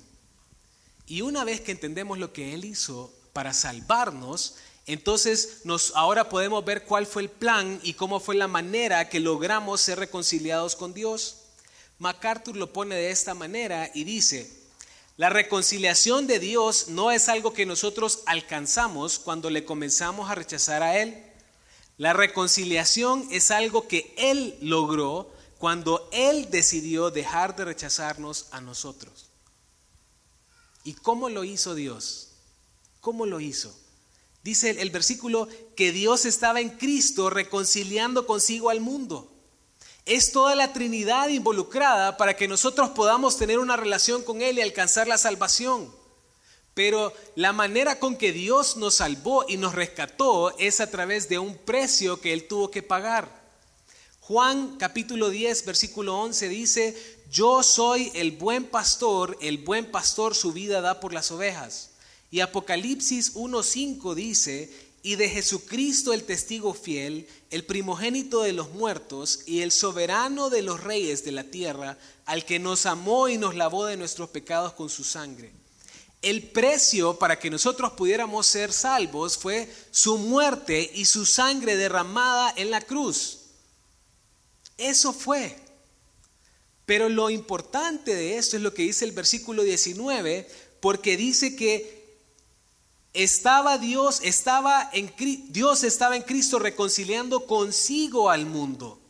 Y 1.04 1.22
una 1.22 1.42
vez 1.42 1.60
que 1.60 1.72
entendemos 1.72 2.16
lo 2.16 2.32
que 2.32 2.54
Él 2.54 2.64
hizo 2.64 3.12
para 3.32 3.52
salvarnos, 3.52 4.54
entonces 4.92 5.60
nos, 5.64 5.92
ahora 5.94 6.28
podemos 6.28 6.64
ver 6.64 6.84
cuál 6.84 7.06
fue 7.06 7.22
el 7.22 7.30
plan 7.30 7.80
y 7.82 7.94
cómo 7.94 8.18
fue 8.18 8.34
la 8.34 8.48
manera 8.48 9.08
que 9.08 9.20
logramos 9.20 9.80
ser 9.80 9.98
reconciliados 9.98 10.74
con 10.74 10.94
Dios. 10.94 11.36
MacArthur 11.98 12.56
lo 12.56 12.72
pone 12.72 12.94
de 12.94 13.10
esta 13.10 13.34
manera 13.34 13.90
y 13.94 14.04
dice, 14.04 14.50
la 15.16 15.28
reconciliación 15.28 16.26
de 16.26 16.38
Dios 16.38 16.88
no 16.88 17.10
es 17.10 17.28
algo 17.28 17.52
que 17.52 17.66
nosotros 17.66 18.20
alcanzamos 18.24 19.18
cuando 19.18 19.50
le 19.50 19.64
comenzamos 19.64 20.30
a 20.30 20.34
rechazar 20.34 20.82
a 20.82 20.98
Él. 20.98 21.22
La 21.98 22.14
reconciliación 22.14 23.28
es 23.30 23.50
algo 23.50 23.86
que 23.86 24.14
Él 24.16 24.56
logró 24.62 25.30
cuando 25.58 26.08
Él 26.10 26.48
decidió 26.50 27.10
dejar 27.10 27.54
de 27.54 27.66
rechazarnos 27.66 28.46
a 28.50 28.62
nosotros. 28.62 29.26
¿Y 30.84 30.94
cómo 30.94 31.28
lo 31.28 31.44
hizo 31.44 31.74
Dios? 31.74 32.28
¿Cómo 33.02 33.26
lo 33.26 33.40
hizo? 33.40 33.78
Dice 34.42 34.70
el, 34.70 34.90
versículo 34.90 35.48
que 35.76 35.92
Dios 35.92 36.24
estaba 36.24 36.60
en 36.60 36.70
Cristo 36.70 37.28
reconciliando 37.28 38.26
consigo 38.26 38.70
al 38.70 38.80
mundo. 38.80 39.30
Es 40.06 40.32
toda 40.32 40.54
la 40.54 40.72
Trinidad 40.72 41.28
involucrada 41.28 42.16
para 42.16 42.34
que 42.34 42.48
nosotros 42.48 42.90
podamos 42.90 43.36
tener 43.36 43.58
una 43.58 43.76
relación 43.76 44.22
con 44.22 44.40
Él 44.40 44.58
y 44.58 44.62
alcanzar 44.62 45.06
la 45.06 45.18
salvación. 45.18 45.94
Pero 46.72 47.12
la 47.34 47.52
manera 47.52 47.98
con 47.98 48.16
que 48.16 48.32
Dios 48.32 48.76
nos 48.76 48.94
salvó 48.94 49.44
y 49.46 49.58
nos 49.58 49.74
rescató 49.74 50.56
es 50.58 50.80
a 50.80 50.90
través 50.90 51.28
de 51.28 51.38
un 51.38 51.56
precio 51.56 52.20
que 52.20 52.32
Él 52.32 52.48
tuvo 52.48 52.70
que 52.70 52.82
pagar. 52.82 53.40
Juan 54.20 54.76
capítulo 54.78 55.28
10, 55.28 55.66
versículo 55.66 56.18
11 56.18 56.48
dice, 56.48 57.20
yo 57.30 57.62
soy 57.62 58.10
el 58.14 58.32
buen 58.32 58.64
pastor, 58.64 59.36
el 59.40 59.58
buen 59.58 59.90
pastor 59.90 60.34
su 60.34 60.52
vida 60.52 60.80
da 60.80 60.98
por 61.00 61.12
las 61.12 61.30
ovejas. 61.30 61.89
Y 62.30 62.40
Apocalipsis 62.40 63.34
1.5 63.34 64.14
dice, 64.14 64.70
y 65.02 65.16
de 65.16 65.28
Jesucristo 65.28 66.12
el 66.12 66.24
testigo 66.24 66.74
fiel, 66.74 67.26
el 67.50 67.64
primogénito 67.64 68.42
de 68.42 68.52
los 68.52 68.70
muertos 68.70 69.40
y 69.46 69.62
el 69.62 69.72
soberano 69.72 70.50
de 70.50 70.62
los 70.62 70.82
reyes 70.82 71.24
de 71.24 71.32
la 71.32 71.44
tierra, 71.44 71.98
al 72.26 72.44
que 72.44 72.58
nos 72.58 72.86
amó 72.86 73.28
y 73.28 73.38
nos 73.38 73.54
lavó 73.54 73.86
de 73.86 73.96
nuestros 73.96 74.28
pecados 74.28 74.74
con 74.74 74.90
su 74.90 75.02
sangre. 75.02 75.52
El 76.22 76.42
precio 76.48 77.18
para 77.18 77.38
que 77.38 77.48
nosotros 77.48 77.92
pudiéramos 77.92 78.46
ser 78.46 78.72
salvos 78.72 79.38
fue 79.38 79.72
su 79.90 80.18
muerte 80.18 80.90
y 80.94 81.06
su 81.06 81.24
sangre 81.24 81.76
derramada 81.76 82.52
en 82.56 82.70
la 82.70 82.82
cruz. 82.82 83.38
Eso 84.76 85.14
fue. 85.14 85.56
Pero 86.84 87.08
lo 87.08 87.30
importante 87.30 88.14
de 88.14 88.36
esto 88.36 88.56
es 88.56 88.62
lo 88.62 88.74
que 88.74 88.82
dice 88.82 89.06
el 89.06 89.12
versículo 89.12 89.62
19, 89.62 90.46
porque 90.80 91.16
dice 91.16 91.56
que 91.56 91.99
Estaba 93.12 93.76
Dios, 93.76 94.20
estaba 94.22 94.88
en 94.92 95.12
Dios 95.48 95.82
estaba 95.82 96.16
en 96.16 96.22
Cristo 96.22 96.60
reconciliando 96.60 97.44
consigo 97.46 98.30
al 98.30 98.46
mundo. 98.46 99.00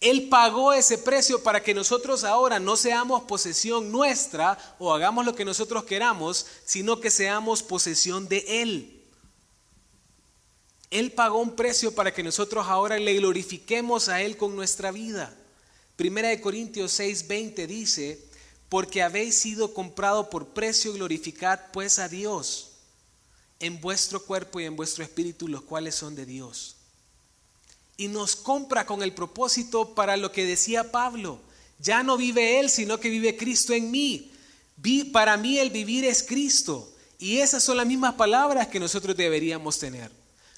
Él 0.00 0.28
pagó 0.28 0.72
ese 0.72 0.96
precio 0.96 1.42
para 1.42 1.60
que 1.60 1.74
nosotros 1.74 2.22
ahora 2.22 2.60
no 2.60 2.76
seamos 2.76 3.24
posesión 3.24 3.90
nuestra 3.90 4.56
o 4.78 4.94
hagamos 4.94 5.26
lo 5.26 5.34
que 5.34 5.44
nosotros 5.44 5.82
queramos, 5.84 6.46
sino 6.64 7.00
que 7.00 7.10
seamos 7.10 7.64
posesión 7.64 8.28
de 8.28 8.62
Él. 8.62 9.02
Él 10.90 11.10
pagó 11.10 11.40
un 11.40 11.56
precio 11.56 11.92
para 11.92 12.14
que 12.14 12.22
nosotros 12.22 12.66
ahora 12.68 12.96
le 12.96 13.14
glorifiquemos 13.14 14.08
a 14.08 14.22
Él 14.22 14.36
con 14.36 14.54
nuestra 14.54 14.92
vida. 14.92 15.34
Primera 15.96 16.28
de 16.28 16.40
Corintios 16.40 16.92
6:20 17.00 17.66
dice, 17.66 18.24
porque 18.68 19.02
habéis 19.02 19.36
sido 19.36 19.74
comprado 19.74 20.30
por 20.30 20.46
precio, 20.50 20.92
glorificad 20.92 21.58
pues 21.72 21.98
a 21.98 22.08
Dios 22.08 22.67
en 23.60 23.80
vuestro 23.80 24.24
cuerpo 24.24 24.60
y 24.60 24.64
en 24.64 24.76
vuestro 24.76 25.04
espíritu, 25.04 25.48
los 25.48 25.62
cuales 25.62 25.94
son 25.94 26.14
de 26.14 26.26
Dios. 26.26 26.76
Y 27.96 28.08
nos 28.08 28.36
compra 28.36 28.86
con 28.86 29.02
el 29.02 29.12
propósito 29.12 29.94
para 29.94 30.16
lo 30.16 30.30
que 30.30 30.46
decía 30.46 30.92
Pablo. 30.92 31.40
Ya 31.80 32.02
no 32.02 32.16
vive 32.16 32.60
Él, 32.60 32.70
sino 32.70 33.00
que 33.00 33.10
vive 33.10 33.36
Cristo 33.36 33.72
en 33.72 33.90
mí. 33.90 34.30
Para 35.12 35.36
mí 35.36 35.58
el 35.58 35.70
vivir 35.70 36.04
es 36.04 36.22
Cristo. 36.22 36.92
Y 37.18 37.38
esas 37.38 37.64
son 37.64 37.76
las 37.76 37.86
mismas 37.86 38.14
palabras 38.14 38.68
que 38.68 38.78
nosotros 38.78 39.16
deberíamos 39.16 39.78
tener. 39.78 40.10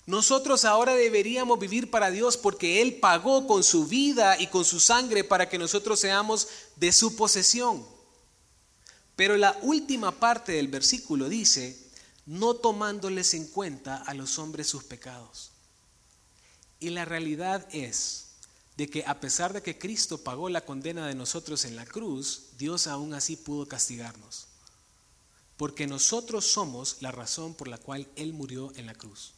Nosotros 0.06 0.64
ahora 0.64 0.94
deberíamos 0.94 1.58
vivir 1.58 1.90
para 1.90 2.10
Dios 2.10 2.36
porque 2.36 2.82
Él 2.82 2.94
pagó 2.94 3.46
con 3.46 3.62
su 3.62 3.86
vida 3.86 4.38
y 4.38 4.48
con 4.48 4.64
su 4.64 4.80
sangre 4.80 5.24
para 5.24 5.48
que 5.48 5.58
nosotros 5.58 6.00
seamos 6.00 6.48
de 6.76 6.92
su 6.92 7.16
posesión. 7.16 7.84
Pero 9.16 9.36
la 9.36 9.56
última 9.62 10.10
parte 10.12 10.52
del 10.52 10.68
versículo 10.68 11.28
dice, 11.28 11.76
no 12.26 12.54
tomándoles 12.54 13.34
en 13.34 13.46
cuenta 13.46 13.96
a 13.96 14.14
los 14.14 14.38
hombres 14.38 14.68
sus 14.68 14.84
pecados. 14.84 15.50
Y 16.78 16.90
la 16.90 17.04
realidad 17.04 17.66
es 17.72 18.28
de 18.76 18.88
que 18.88 19.04
a 19.04 19.20
pesar 19.20 19.52
de 19.52 19.62
que 19.62 19.78
Cristo 19.78 20.18
pagó 20.18 20.48
la 20.48 20.64
condena 20.64 21.06
de 21.06 21.14
nosotros 21.14 21.64
en 21.64 21.76
la 21.76 21.84
cruz, 21.84 22.44
Dios 22.56 22.86
aún 22.86 23.12
así 23.12 23.36
pudo 23.36 23.68
castigarnos. 23.68 24.46
Porque 25.56 25.86
nosotros 25.86 26.46
somos 26.46 26.96
la 27.00 27.12
razón 27.12 27.52
por 27.54 27.68
la 27.68 27.76
cual 27.76 28.08
Él 28.16 28.32
murió 28.32 28.72
en 28.76 28.86
la 28.86 28.94
cruz, 28.94 29.32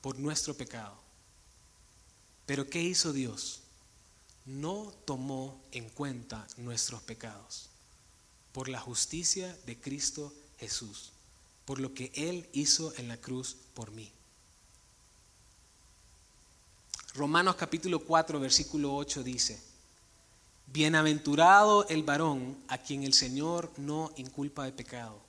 por 0.00 0.18
nuestro 0.18 0.54
pecado. 0.54 0.96
Pero 2.46 2.68
¿qué 2.68 2.82
hizo 2.82 3.12
Dios? 3.12 3.60
No 4.44 4.92
tomó 5.04 5.62
en 5.70 5.88
cuenta 5.90 6.46
nuestros 6.56 7.00
pecados 7.02 7.70
por 8.52 8.68
la 8.68 8.80
justicia 8.80 9.56
de 9.66 9.80
Cristo 9.80 10.32
Jesús, 10.58 11.12
por 11.64 11.80
lo 11.80 11.94
que 11.94 12.12
Él 12.14 12.48
hizo 12.52 12.92
en 12.96 13.08
la 13.08 13.16
cruz 13.16 13.56
por 13.74 13.90
mí. 13.90 14.12
Romanos 17.14 17.54
capítulo 17.56 18.00
4, 18.00 18.40
versículo 18.40 18.94
8 18.96 19.22
dice, 19.22 19.60
Bienaventurado 20.66 21.86
el 21.88 22.02
varón 22.02 22.58
a 22.66 22.78
quien 22.78 23.04
el 23.04 23.14
Señor 23.14 23.70
no 23.76 24.12
inculpa 24.16 24.64
de 24.64 24.72
pecado. 24.72 25.22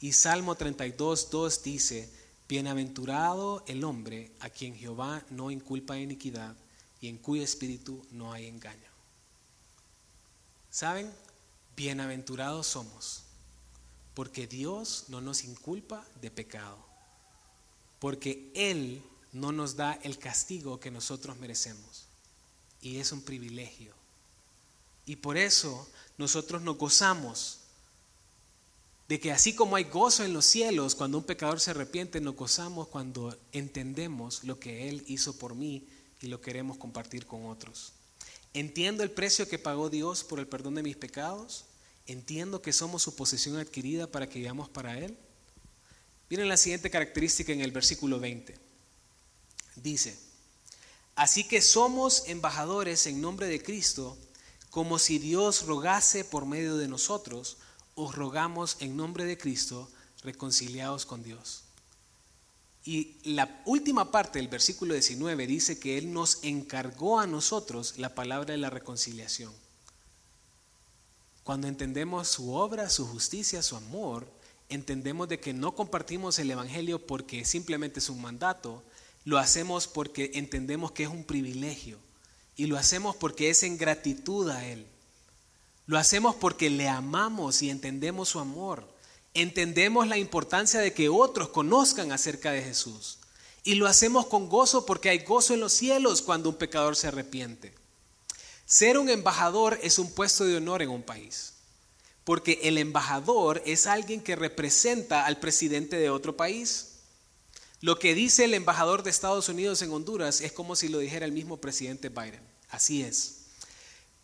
Y 0.00 0.12
Salmo 0.12 0.56
32, 0.56 1.30
2 1.30 1.62
dice, 1.62 2.10
Bienaventurado 2.48 3.62
el 3.66 3.84
hombre 3.84 4.32
a 4.40 4.50
quien 4.50 4.74
Jehová 4.74 5.24
no 5.30 5.50
inculpa 5.50 5.94
de 5.94 6.02
iniquidad 6.02 6.56
y 7.00 7.08
en 7.08 7.18
cuyo 7.18 7.42
espíritu 7.42 8.04
no 8.10 8.32
hay 8.32 8.46
engaño. 8.46 8.90
¿Saben? 10.70 11.10
Bienaventurados 11.76 12.66
somos, 12.66 13.22
porque 14.14 14.46
Dios 14.46 15.04
no 15.08 15.20
nos 15.20 15.44
inculpa 15.44 16.06
de 16.20 16.30
pecado, 16.30 16.78
porque 17.98 18.50
Él 18.54 19.02
no 19.32 19.52
nos 19.52 19.76
da 19.76 19.94
el 20.02 20.18
castigo 20.18 20.80
que 20.80 20.90
nosotros 20.90 21.38
merecemos. 21.38 22.04
Y 22.80 22.98
es 22.98 23.12
un 23.12 23.22
privilegio. 23.22 23.94
Y 25.06 25.16
por 25.16 25.36
eso 25.36 25.88
nosotros 26.18 26.62
nos 26.62 26.76
gozamos 26.76 27.58
de 29.08 29.20
que 29.20 29.32
así 29.32 29.54
como 29.54 29.76
hay 29.76 29.84
gozo 29.84 30.24
en 30.24 30.32
los 30.32 30.46
cielos 30.46 30.94
cuando 30.94 31.18
un 31.18 31.24
pecador 31.24 31.60
se 31.60 31.70
arrepiente, 31.70 32.20
nos 32.20 32.36
gozamos 32.36 32.88
cuando 32.88 33.36
entendemos 33.52 34.44
lo 34.44 34.58
que 34.58 34.88
Él 34.88 35.04
hizo 35.06 35.36
por 35.36 35.54
mí 35.54 35.86
y 36.20 36.28
lo 36.28 36.40
queremos 36.40 36.78
compartir 36.78 37.26
con 37.26 37.46
otros. 37.46 37.92
Entiendo 38.54 39.02
el 39.02 39.10
precio 39.10 39.48
que 39.48 39.58
pagó 39.58 39.90
Dios 39.90 40.24
por 40.24 40.38
el 40.38 40.46
perdón 40.46 40.76
de 40.76 40.82
mis 40.82 40.96
pecados. 40.96 41.64
Entiendo 42.06 42.62
que 42.62 42.72
somos 42.72 43.02
su 43.02 43.14
posesión 43.14 43.58
adquirida 43.58 44.06
para 44.06 44.28
que 44.28 44.38
vivamos 44.38 44.68
para 44.68 44.98
Él. 44.98 45.16
Miren 46.28 46.48
la 46.48 46.56
siguiente 46.56 46.90
característica 46.90 47.52
en 47.52 47.60
el 47.60 47.72
versículo 47.72 48.18
20. 48.18 48.54
Dice, 49.76 50.18
así 51.14 51.44
que 51.44 51.60
somos 51.60 52.24
embajadores 52.26 53.06
en 53.06 53.20
nombre 53.20 53.46
de 53.46 53.62
Cristo, 53.62 54.16
como 54.70 54.98
si 54.98 55.18
Dios 55.18 55.66
rogase 55.66 56.24
por 56.24 56.46
medio 56.46 56.76
de 56.76 56.88
nosotros, 56.88 57.58
os 57.94 58.14
rogamos 58.14 58.78
en 58.80 58.96
nombre 58.96 59.24
de 59.24 59.36
Cristo, 59.36 59.90
reconciliados 60.22 61.04
con 61.04 61.22
Dios. 61.22 61.64
Y 62.84 63.18
la 63.22 63.62
última 63.64 64.10
parte 64.10 64.38
del 64.38 64.48
versículo 64.48 64.94
19 64.94 65.46
dice 65.46 65.78
que 65.78 65.98
Él 65.98 66.12
nos 66.12 66.42
encargó 66.42 67.20
a 67.20 67.26
nosotros 67.26 67.98
la 67.98 68.14
palabra 68.14 68.52
de 68.52 68.58
la 68.58 68.70
reconciliación. 68.70 69.52
Cuando 71.44 71.66
entendemos 71.66 72.28
su 72.28 72.52
obra, 72.52 72.88
su 72.88 73.06
justicia, 73.06 73.62
su 73.62 73.76
amor, 73.76 74.26
entendemos 74.68 75.28
de 75.28 75.40
que 75.40 75.52
no 75.52 75.74
compartimos 75.74 76.38
el 76.38 76.50
Evangelio 76.50 77.04
porque 77.04 77.44
simplemente 77.44 78.00
es 78.00 78.08
un 78.08 78.22
mandato, 78.22 78.82
lo 79.24 79.38
hacemos 79.38 79.86
porque 79.86 80.32
entendemos 80.34 80.92
que 80.92 81.04
es 81.04 81.08
un 81.08 81.24
privilegio 81.24 81.98
y 82.56 82.66
lo 82.66 82.76
hacemos 82.76 83.16
porque 83.16 83.50
es 83.50 83.62
en 83.62 83.78
gratitud 83.78 84.48
a 84.50 84.66
Él. 84.66 84.86
Lo 85.86 85.98
hacemos 85.98 86.34
porque 86.36 86.70
le 86.70 86.88
amamos 86.88 87.62
y 87.62 87.70
entendemos 87.70 88.28
su 88.30 88.38
amor 88.38 88.92
entendemos 89.34 90.06
la 90.08 90.18
importancia 90.18 90.80
de 90.80 90.92
que 90.92 91.08
otros 91.08 91.48
conozcan 91.48 92.12
acerca 92.12 92.52
de 92.52 92.62
Jesús. 92.62 93.18
Y 93.64 93.76
lo 93.76 93.86
hacemos 93.86 94.26
con 94.26 94.48
gozo 94.48 94.84
porque 94.84 95.08
hay 95.08 95.20
gozo 95.20 95.54
en 95.54 95.60
los 95.60 95.72
cielos 95.72 96.22
cuando 96.22 96.48
un 96.48 96.56
pecador 96.56 96.96
se 96.96 97.08
arrepiente. 97.08 97.72
Ser 98.66 98.98
un 98.98 99.08
embajador 99.08 99.78
es 99.82 99.98
un 99.98 100.12
puesto 100.12 100.44
de 100.44 100.56
honor 100.56 100.82
en 100.82 100.90
un 100.90 101.02
país, 101.02 101.54
porque 102.24 102.60
el 102.62 102.78
embajador 102.78 103.62
es 103.66 103.86
alguien 103.86 104.22
que 104.22 104.36
representa 104.36 105.26
al 105.26 105.38
presidente 105.40 105.96
de 105.96 106.10
otro 106.10 106.36
país. 106.36 106.88
Lo 107.80 107.98
que 107.98 108.14
dice 108.14 108.44
el 108.44 108.54
embajador 108.54 109.02
de 109.02 109.10
Estados 109.10 109.48
Unidos 109.48 109.82
en 109.82 109.90
Honduras 109.90 110.40
es 110.40 110.52
como 110.52 110.76
si 110.76 110.88
lo 110.88 110.98
dijera 110.98 111.26
el 111.26 111.32
mismo 111.32 111.56
presidente 111.56 112.08
Biden. 112.08 112.40
Así 112.70 113.02
es. 113.02 113.38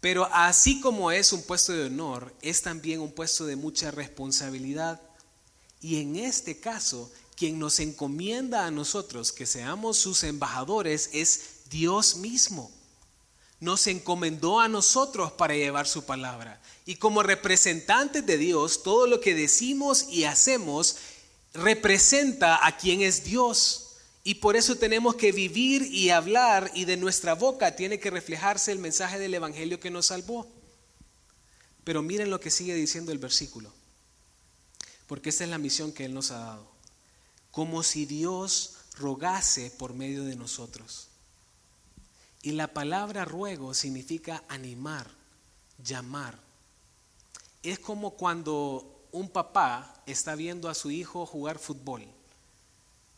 Pero 0.00 0.28
así 0.32 0.80
como 0.80 1.10
es 1.10 1.32
un 1.32 1.42
puesto 1.42 1.72
de 1.72 1.86
honor, 1.86 2.32
es 2.40 2.62
también 2.62 3.00
un 3.00 3.10
puesto 3.10 3.46
de 3.46 3.56
mucha 3.56 3.90
responsabilidad. 3.90 5.00
Y 5.80 6.00
en 6.00 6.16
este 6.16 6.60
caso, 6.60 7.10
quien 7.36 7.58
nos 7.58 7.80
encomienda 7.80 8.64
a 8.64 8.70
nosotros 8.70 9.32
que 9.32 9.46
seamos 9.46 9.98
sus 9.98 10.22
embajadores 10.22 11.10
es 11.12 11.40
Dios 11.68 12.16
mismo. 12.16 12.70
Nos 13.60 13.86
encomendó 13.86 14.60
a 14.60 14.68
nosotros 14.68 15.32
para 15.32 15.54
llevar 15.54 15.86
su 15.86 16.04
palabra. 16.04 16.60
Y 16.86 16.96
como 16.96 17.22
representantes 17.22 18.24
de 18.24 18.38
Dios, 18.38 18.82
todo 18.82 19.06
lo 19.06 19.20
que 19.20 19.34
decimos 19.34 20.06
y 20.08 20.24
hacemos 20.24 20.96
representa 21.54 22.66
a 22.66 22.76
quien 22.76 23.02
es 23.02 23.24
Dios. 23.24 23.88
Y 24.24 24.34
por 24.36 24.56
eso 24.56 24.76
tenemos 24.76 25.14
que 25.14 25.32
vivir 25.32 25.82
y 25.82 26.10
hablar 26.10 26.70
y 26.74 26.84
de 26.84 26.96
nuestra 26.96 27.34
boca 27.34 27.76
tiene 27.76 27.98
que 27.98 28.10
reflejarse 28.10 28.72
el 28.72 28.78
mensaje 28.78 29.18
del 29.18 29.34
Evangelio 29.34 29.80
que 29.80 29.90
nos 29.90 30.06
salvó. 30.06 30.46
Pero 31.84 32.02
miren 32.02 32.30
lo 32.30 32.38
que 32.38 32.50
sigue 32.50 32.74
diciendo 32.74 33.12
el 33.12 33.18
versículo, 33.18 33.72
porque 35.06 35.30
esta 35.30 35.44
es 35.44 35.50
la 35.50 35.56
misión 35.56 35.92
que 35.92 36.04
Él 36.04 36.12
nos 36.12 36.30
ha 36.30 36.38
dado. 36.38 36.70
Como 37.50 37.82
si 37.82 38.04
Dios 38.04 38.74
rogase 38.98 39.70
por 39.70 39.94
medio 39.94 40.24
de 40.24 40.36
nosotros. 40.36 41.07
Y 42.42 42.52
la 42.52 42.68
palabra 42.68 43.24
ruego 43.24 43.74
significa 43.74 44.44
animar, 44.48 45.10
llamar. 45.82 46.38
Es 47.62 47.78
como 47.78 48.12
cuando 48.12 49.06
un 49.12 49.28
papá 49.28 50.02
está 50.06 50.34
viendo 50.34 50.68
a 50.68 50.74
su 50.74 50.90
hijo 50.90 51.26
jugar 51.26 51.58
fútbol 51.58 52.06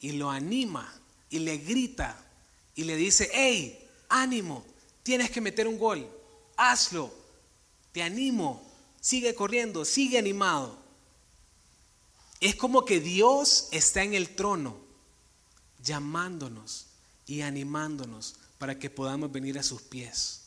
y 0.00 0.12
lo 0.12 0.30
anima 0.30 0.92
y 1.28 1.40
le 1.40 1.58
grita 1.58 2.16
y 2.74 2.84
le 2.84 2.96
dice, 2.96 3.30
hey, 3.32 3.86
ánimo, 4.08 4.64
tienes 5.02 5.30
que 5.30 5.40
meter 5.40 5.68
un 5.68 5.78
gol, 5.78 6.08
hazlo, 6.56 7.12
te 7.92 8.02
animo, 8.02 8.62
sigue 9.00 9.34
corriendo, 9.34 9.84
sigue 9.84 10.18
animado. 10.18 10.78
Es 12.40 12.56
como 12.56 12.86
que 12.86 13.00
Dios 13.00 13.68
está 13.70 14.02
en 14.02 14.14
el 14.14 14.34
trono 14.34 14.78
llamándonos 15.82 16.86
y 17.26 17.42
animándonos 17.42 18.36
para 18.60 18.78
que 18.78 18.90
podamos 18.90 19.32
venir 19.32 19.58
a 19.58 19.62
sus 19.62 19.80
pies. 19.80 20.42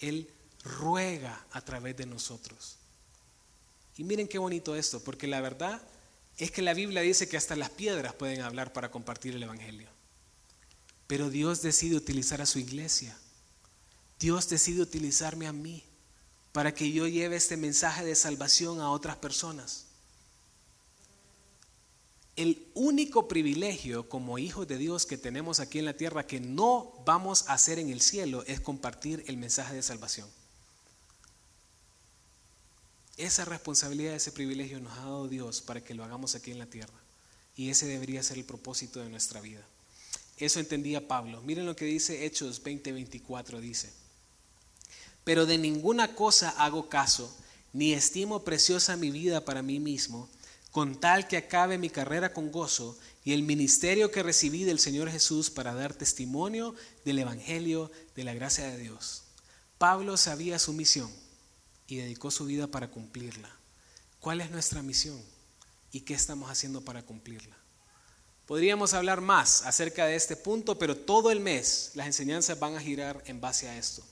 Él 0.00 0.30
ruega 0.62 1.46
a 1.50 1.62
través 1.62 1.96
de 1.96 2.04
nosotros. 2.04 2.76
Y 3.96 4.04
miren 4.04 4.28
qué 4.28 4.36
bonito 4.36 4.76
esto, 4.76 5.00
porque 5.02 5.26
la 5.26 5.40
verdad 5.40 5.80
es 6.36 6.50
que 6.50 6.60
la 6.60 6.74
Biblia 6.74 7.00
dice 7.00 7.26
que 7.26 7.38
hasta 7.38 7.56
las 7.56 7.70
piedras 7.70 8.12
pueden 8.12 8.42
hablar 8.42 8.74
para 8.74 8.90
compartir 8.90 9.34
el 9.34 9.42
Evangelio. 9.42 9.88
Pero 11.06 11.30
Dios 11.30 11.62
decide 11.62 11.96
utilizar 11.96 12.42
a 12.42 12.46
su 12.46 12.58
iglesia. 12.58 13.16
Dios 14.18 14.50
decide 14.50 14.82
utilizarme 14.82 15.46
a 15.46 15.54
mí 15.54 15.82
para 16.52 16.74
que 16.74 16.92
yo 16.92 17.08
lleve 17.08 17.36
este 17.36 17.56
mensaje 17.56 18.04
de 18.04 18.14
salvación 18.14 18.78
a 18.82 18.90
otras 18.90 19.16
personas. 19.16 19.86
El 22.36 22.66
único 22.74 23.28
privilegio 23.28 24.08
como 24.08 24.38
hijos 24.38 24.66
de 24.66 24.78
Dios 24.78 25.04
que 25.04 25.18
tenemos 25.18 25.60
aquí 25.60 25.78
en 25.78 25.84
la 25.84 25.96
tierra 25.96 26.26
que 26.26 26.40
no 26.40 26.92
vamos 27.04 27.44
a 27.48 27.54
hacer 27.54 27.78
en 27.78 27.90
el 27.90 28.00
cielo 28.00 28.44
es 28.46 28.60
compartir 28.60 29.24
el 29.26 29.36
mensaje 29.36 29.74
de 29.74 29.82
salvación. 29.82 30.28
Esa 33.16 33.44
responsabilidad, 33.44 34.14
ese 34.14 34.32
privilegio 34.32 34.80
nos 34.80 34.94
ha 34.94 35.02
dado 35.02 35.28
Dios 35.28 35.60
para 35.60 35.82
que 35.84 35.92
lo 35.92 36.04
hagamos 36.04 36.34
aquí 36.34 36.50
en 36.52 36.58
la 36.58 36.66
tierra. 36.66 36.94
Y 37.54 37.68
ese 37.68 37.86
debería 37.86 38.22
ser 38.22 38.38
el 38.38 38.44
propósito 38.44 39.00
de 39.00 39.10
nuestra 39.10 39.40
vida. 39.42 39.62
Eso 40.38 40.58
entendía 40.58 41.06
Pablo. 41.06 41.42
Miren 41.42 41.66
lo 41.66 41.76
que 41.76 41.84
dice 41.84 42.24
Hechos 42.24 42.62
20:24, 42.62 43.60
dice. 43.60 43.92
Pero 45.24 45.44
de 45.44 45.58
ninguna 45.58 46.14
cosa 46.14 46.48
hago 46.50 46.88
caso, 46.88 47.30
ni 47.74 47.92
estimo 47.92 48.42
preciosa 48.42 48.96
mi 48.96 49.10
vida 49.10 49.44
para 49.44 49.62
mí 49.62 49.78
mismo, 49.80 50.30
con 50.70 51.00
tal 51.00 51.26
que 51.26 51.36
acabe 51.36 51.78
mi 51.78 51.90
carrera 51.90 52.32
con 52.32 52.52
gozo 52.52 52.96
y 53.24 53.32
el 53.32 53.42
ministerio 53.42 54.10
que 54.10 54.22
recibí 54.22 54.64
del 54.64 54.78
Señor 54.78 55.10
Jesús 55.10 55.50
para 55.50 55.74
dar 55.74 55.94
testimonio 55.94 56.74
del 57.04 57.18
Evangelio 57.18 57.90
de 58.14 58.24
la 58.24 58.34
gracia 58.34 58.64
de 58.70 58.78
Dios. 58.78 59.24
Pablo 59.78 60.16
sabía 60.16 60.58
su 60.58 60.72
misión 60.72 61.10
y 61.86 61.96
dedicó 61.96 62.30
su 62.30 62.44
vida 62.44 62.66
para 62.66 62.88
cumplirla. 62.88 63.50
¿Cuál 64.20 64.40
es 64.40 64.50
nuestra 64.50 64.82
misión 64.82 65.20
y 65.92 66.02
qué 66.02 66.14
estamos 66.14 66.50
haciendo 66.50 66.82
para 66.82 67.02
cumplirla? 67.02 67.56
Podríamos 68.46 68.94
hablar 68.94 69.20
más 69.20 69.62
acerca 69.64 70.06
de 70.06 70.16
este 70.16 70.36
punto, 70.36 70.78
pero 70.78 70.96
todo 70.96 71.30
el 71.30 71.40
mes 71.40 71.92
las 71.94 72.06
enseñanzas 72.06 72.58
van 72.58 72.76
a 72.76 72.80
girar 72.80 73.22
en 73.26 73.40
base 73.40 73.68
a 73.68 73.76
esto. 73.76 74.02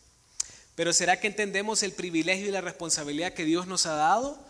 Pero 0.75 0.93
¿será 0.93 1.21
que 1.21 1.27
entendemos 1.27 1.83
el 1.83 1.93
privilegio 1.93 2.47
y 2.47 2.53
la 2.53 2.61
responsabilidad 2.61 3.35
que 3.35 3.45
Dios 3.45 3.67
nos 3.67 3.87
ha 3.87 3.95
dado 3.95 4.48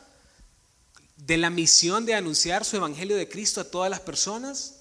de 1.18 1.36
la 1.36 1.50
misión 1.50 2.06
de 2.06 2.14
anunciar 2.14 2.64
su 2.64 2.76
Evangelio 2.76 3.16
de 3.16 3.28
Cristo 3.28 3.60
a 3.60 3.70
todas 3.70 3.90
las 3.90 4.00
personas? 4.00 4.76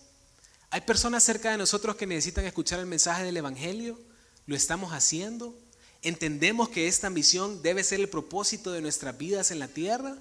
¿Hay 0.70 0.82
personas 0.82 1.24
cerca 1.24 1.52
de 1.52 1.58
nosotros 1.58 1.96
que 1.96 2.08
necesitan 2.08 2.46
escuchar 2.46 2.80
el 2.80 2.86
mensaje 2.86 3.24
del 3.24 3.38
Evangelio? 3.38 4.00
¿Lo 4.46 4.56
estamos 4.56 4.94
haciendo? 4.94 5.58
¿Entendemos 6.02 6.70
que 6.70 6.88
esta 6.88 7.10
misión 7.10 7.62
debe 7.62 7.84
ser 7.84 8.00
el 8.00 8.10
propósito 8.10 8.72
de 8.72 8.82
nuestras 8.82 9.18
vidas 9.18 9.52
en 9.52 9.60
la 9.60 9.68
tierra? 9.68 10.18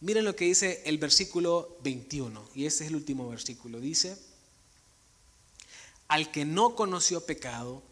Miren 0.00 0.24
lo 0.24 0.36
que 0.36 0.46
dice 0.46 0.82
el 0.86 0.98
versículo 0.98 1.76
21, 1.82 2.48
y 2.54 2.64
este 2.64 2.84
es 2.84 2.90
el 2.90 2.96
último 2.96 3.28
versículo. 3.28 3.80
Dice, 3.80 4.16
al 6.08 6.30
que 6.30 6.44
no 6.44 6.74
conoció 6.74 7.26
pecado, 7.26 7.82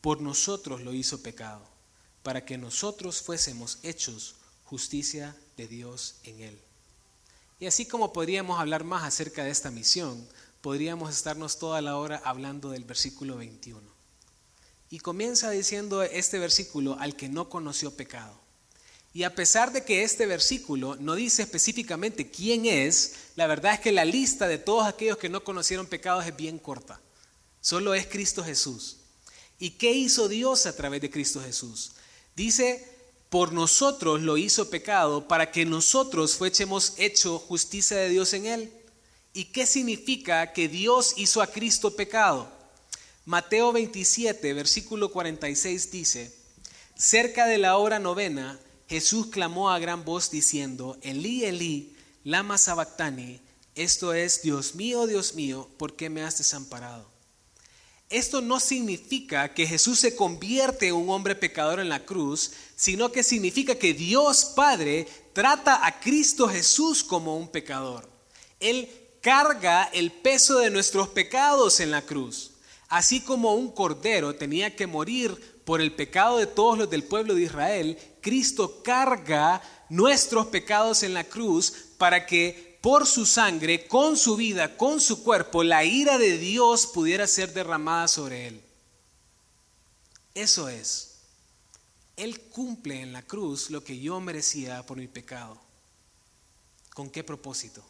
por 0.00 0.20
nosotros 0.20 0.82
lo 0.82 0.94
hizo 0.94 1.22
pecado, 1.22 1.66
para 2.22 2.44
que 2.44 2.58
nosotros 2.58 3.22
fuésemos 3.22 3.78
hechos 3.82 4.36
justicia 4.64 5.36
de 5.58 5.68
Dios 5.68 6.14
en 6.22 6.40
él. 6.40 6.58
Y 7.60 7.66
así 7.66 7.84
como 7.84 8.12
podríamos 8.12 8.58
hablar 8.58 8.84
más 8.84 9.04
acerca 9.04 9.44
de 9.44 9.50
esta 9.50 9.70
misión, 9.70 10.26
podríamos 10.62 11.14
estarnos 11.14 11.58
toda 11.58 11.82
la 11.82 11.96
hora 11.96 12.22
hablando 12.24 12.70
del 12.70 12.84
versículo 12.84 13.36
21. 13.36 13.80
Y 14.90 15.00
comienza 15.00 15.50
diciendo 15.50 16.02
este 16.02 16.38
versículo 16.38 16.96
al 16.98 17.16
que 17.16 17.28
no 17.28 17.50
conoció 17.50 17.94
pecado. 17.94 18.40
Y 19.12 19.24
a 19.24 19.34
pesar 19.34 19.72
de 19.72 19.84
que 19.84 20.04
este 20.04 20.26
versículo 20.26 20.96
no 20.96 21.16
dice 21.16 21.42
específicamente 21.42 22.30
quién 22.30 22.64
es, 22.66 23.14
la 23.34 23.48
verdad 23.48 23.74
es 23.74 23.80
que 23.80 23.90
la 23.90 24.04
lista 24.04 24.46
de 24.46 24.58
todos 24.58 24.86
aquellos 24.86 25.18
que 25.18 25.28
no 25.28 25.42
conocieron 25.42 25.86
pecados 25.86 26.24
es 26.24 26.36
bien 26.36 26.58
corta. 26.58 27.00
Solo 27.60 27.94
es 27.94 28.06
Cristo 28.06 28.44
Jesús. 28.44 28.98
¿Y 29.58 29.70
qué 29.70 29.90
hizo 29.90 30.28
Dios 30.28 30.66
a 30.66 30.76
través 30.76 31.00
de 31.00 31.10
Cristo 31.10 31.42
Jesús? 31.42 31.92
Dice, 32.36 32.97
por 33.28 33.52
nosotros 33.52 34.22
lo 34.22 34.36
hizo 34.36 34.70
pecado 34.70 35.28
para 35.28 35.50
que 35.50 35.64
nosotros 35.64 36.36
fuésemos 36.36 36.94
hecho 36.96 37.38
justicia 37.38 37.96
de 37.96 38.08
Dios 38.08 38.32
en 38.32 38.46
él. 38.46 38.72
¿Y 39.34 39.46
qué 39.46 39.66
significa 39.66 40.52
que 40.52 40.68
Dios 40.68 41.14
hizo 41.16 41.42
a 41.42 41.46
Cristo 41.46 41.94
pecado? 41.94 42.50
Mateo 43.26 43.72
27, 43.72 44.54
versículo 44.54 45.12
46 45.12 45.90
dice, 45.90 46.34
cerca 46.96 47.46
de 47.46 47.58
la 47.58 47.76
hora 47.76 47.98
novena, 47.98 48.58
Jesús 48.88 49.26
clamó 49.26 49.70
a 49.70 49.78
gran 49.78 50.04
voz 50.04 50.30
diciendo, 50.30 50.96
Elí, 51.02 51.44
Elí, 51.44 51.94
lama 52.24 52.56
sabactani, 52.56 53.38
esto 53.74 54.14
es, 54.14 54.40
Dios 54.42 54.74
mío, 54.74 55.06
Dios 55.06 55.34
mío, 55.34 55.68
¿por 55.76 55.94
qué 55.94 56.08
me 56.08 56.22
has 56.22 56.38
desamparado? 56.38 57.17
Esto 58.10 58.40
no 58.40 58.58
significa 58.58 59.52
que 59.52 59.66
Jesús 59.66 60.00
se 60.00 60.16
convierte 60.16 60.88
en 60.88 60.94
un 60.94 61.10
hombre 61.10 61.34
pecador 61.34 61.78
en 61.78 61.90
la 61.90 62.06
cruz, 62.06 62.52
sino 62.74 63.12
que 63.12 63.22
significa 63.22 63.74
que 63.74 63.92
Dios 63.92 64.46
Padre 64.56 65.06
trata 65.34 65.84
a 65.86 66.00
Cristo 66.00 66.48
Jesús 66.48 67.04
como 67.04 67.36
un 67.36 67.48
pecador. 67.48 68.08
Él 68.60 68.88
carga 69.20 69.90
el 69.92 70.10
peso 70.10 70.58
de 70.58 70.70
nuestros 70.70 71.08
pecados 71.08 71.80
en 71.80 71.90
la 71.90 72.02
cruz. 72.02 72.52
Así 72.88 73.20
como 73.20 73.54
un 73.54 73.70
cordero 73.70 74.34
tenía 74.34 74.74
que 74.74 74.86
morir 74.86 75.60
por 75.66 75.82
el 75.82 75.92
pecado 75.94 76.38
de 76.38 76.46
todos 76.46 76.78
los 76.78 76.88
del 76.88 77.04
pueblo 77.04 77.34
de 77.34 77.42
Israel, 77.42 77.98
Cristo 78.22 78.82
carga 78.82 79.60
nuestros 79.90 80.46
pecados 80.46 81.02
en 81.02 81.12
la 81.12 81.24
cruz 81.24 81.74
para 81.98 82.24
que 82.24 82.67
por 82.80 83.06
su 83.06 83.26
sangre, 83.26 83.86
con 83.86 84.16
su 84.16 84.36
vida, 84.36 84.76
con 84.76 85.00
su 85.00 85.22
cuerpo, 85.22 85.64
la 85.64 85.84
ira 85.84 86.18
de 86.18 86.38
Dios 86.38 86.86
pudiera 86.86 87.26
ser 87.26 87.52
derramada 87.52 88.08
sobre 88.08 88.48
él. 88.48 88.62
Eso 90.34 90.68
es. 90.68 91.16
Él 92.16 92.40
cumple 92.40 93.00
en 93.00 93.12
la 93.12 93.22
cruz 93.22 93.70
lo 93.70 93.82
que 93.82 93.98
yo 93.98 94.20
merecía 94.20 94.84
por 94.86 94.96
mi 94.96 95.08
pecado. 95.08 95.60
¿Con 96.94 97.10
qué 97.10 97.22
propósito? 97.22 97.84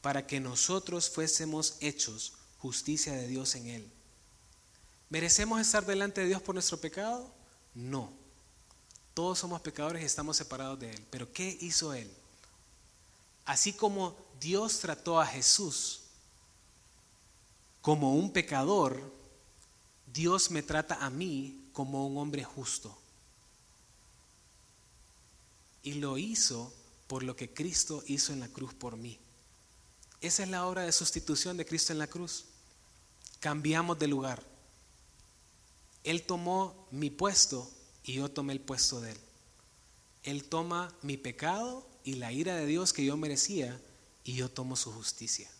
Para 0.00 0.26
que 0.26 0.40
nosotros 0.40 1.10
fuésemos 1.10 1.76
hechos 1.80 2.34
justicia 2.58 3.12
de 3.12 3.26
Dios 3.26 3.54
en 3.54 3.66
Él. 3.66 3.90
¿Merecemos 5.08 5.60
estar 5.60 5.84
delante 5.84 6.20
de 6.20 6.28
Dios 6.28 6.42
por 6.42 6.54
nuestro 6.54 6.80
pecado? 6.80 7.28
No. 7.74 8.12
Todos 9.14 9.40
somos 9.40 9.60
pecadores 9.60 10.02
y 10.02 10.06
estamos 10.06 10.36
separados 10.36 10.78
de 10.78 10.90
Él. 10.90 11.04
Pero 11.10 11.32
¿qué 11.32 11.58
hizo 11.60 11.92
Él? 11.94 12.10
Así 13.50 13.72
como 13.72 14.16
Dios 14.38 14.78
trató 14.78 15.20
a 15.20 15.26
Jesús 15.26 16.02
como 17.82 18.14
un 18.14 18.32
pecador, 18.32 19.12
Dios 20.06 20.52
me 20.52 20.62
trata 20.62 21.04
a 21.04 21.10
mí 21.10 21.68
como 21.72 22.06
un 22.06 22.16
hombre 22.18 22.44
justo. 22.44 22.96
Y 25.82 25.94
lo 25.94 26.16
hizo 26.16 26.72
por 27.08 27.24
lo 27.24 27.34
que 27.34 27.52
Cristo 27.52 28.04
hizo 28.06 28.32
en 28.32 28.38
la 28.38 28.46
cruz 28.46 28.72
por 28.72 28.96
mí. 28.96 29.18
Esa 30.20 30.44
es 30.44 30.48
la 30.48 30.64
obra 30.64 30.82
de 30.82 30.92
sustitución 30.92 31.56
de 31.56 31.66
Cristo 31.66 31.92
en 31.92 31.98
la 31.98 32.06
cruz. 32.06 32.44
Cambiamos 33.40 33.98
de 33.98 34.06
lugar. 34.06 34.46
Él 36.04 36.22
tomó 36.22 36.86
mi 36.92 37.10
puesto 37.10 37.68
y 38.04 38.12
yo 38.12 38.28
tomé 38.30 38.52
el 38.52 38.60
puesto 38.60 39.00
de 39.00 39.10
Él. 39.10 39.18
Él 40.22 40.44
toma 40.44 40.94
mi 41.02 41.16
pecado 41.16 41.89
y 42.04 42.14
la 42.14 42.32
ira 42.32 42.56
de 42.56 42.66
Dios 42.66 42.92
que 42.92 43.04
yo 43.04 43.16
merecía 43.16 43.80
y 44.24 44.34
yo 44.34 44.48
tomo 44.50 44.76
su 44.76 44.92
justicia, 44.92 45.50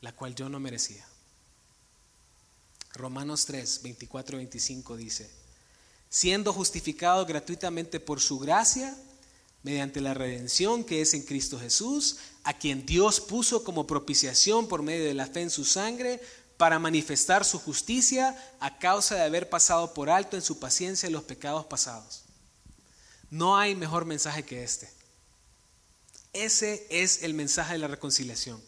la 0.00 0.12
cual 0.12 0.34
yo 0.34 0.48
no 0.48 0.60
merecía. 0.60 1.06
Romanos 2.94 3.46
3, 3.46 3.82
24 3.82 4.38
25 4.38 4.96
dice, 4.96 5.30
siendo 6.08 6.52
justificado 6.52 7.24
gratuitamente 7.26 8.00
por 8.00 8.20
su 8.20 8.38
gracia, 8.38 8.96
mediante 9.62 10.00
la 10.00 10.14
redención 10.14 10.84
que 10.84 11.02
es 11.02 11.14
en 11.14 11.22
Cristo 11.22 11.58
Jesús, 11.58 12.18
a 12.44 12.56
quien 12.56 12.86
Dios 12.86 13.20
puso 13.20 13.64
como 13.64 13.86
propiciación 13.86 14.68
por 14.68 14.82
medio 14.82 15.04
de 15.04 15.14
la 15.14 15.26
fe 15.26 15.42
en 15.42 15.50
su 15.50 15.64
sangre, 15.64 16.20
para 16.56 16.80
manifestar 16.80 17.44
su 17.44 17.58
justicia 17.60 18.36
a 18.58 18.78
causa 18.78 19.14
de 19.14 19.22
haber 19.22 19.48
pasado 19.48 19.94
por 19.94 20.10
alto 20.10 20.36
en 20.36 20.42
su 20.42 20.58
paciencia 20.58 21.08
los 21.08 21.22
pecados 21.22 21.64
pasados. 21.66 22.24
No 23.30 23.56
hay 23.56 23.76
mejor 23.76 24.04
mensaje 24.04 24.44
que 24.44 24.64
este. 24.64 24.97
Ese 26.32 26.86
es 26.90 27.22
el 27.22 27.34
mensaje 27.34 27.74
de 27.74 27.78
la 27.78 27.88
reconciliación. 27.88 28.62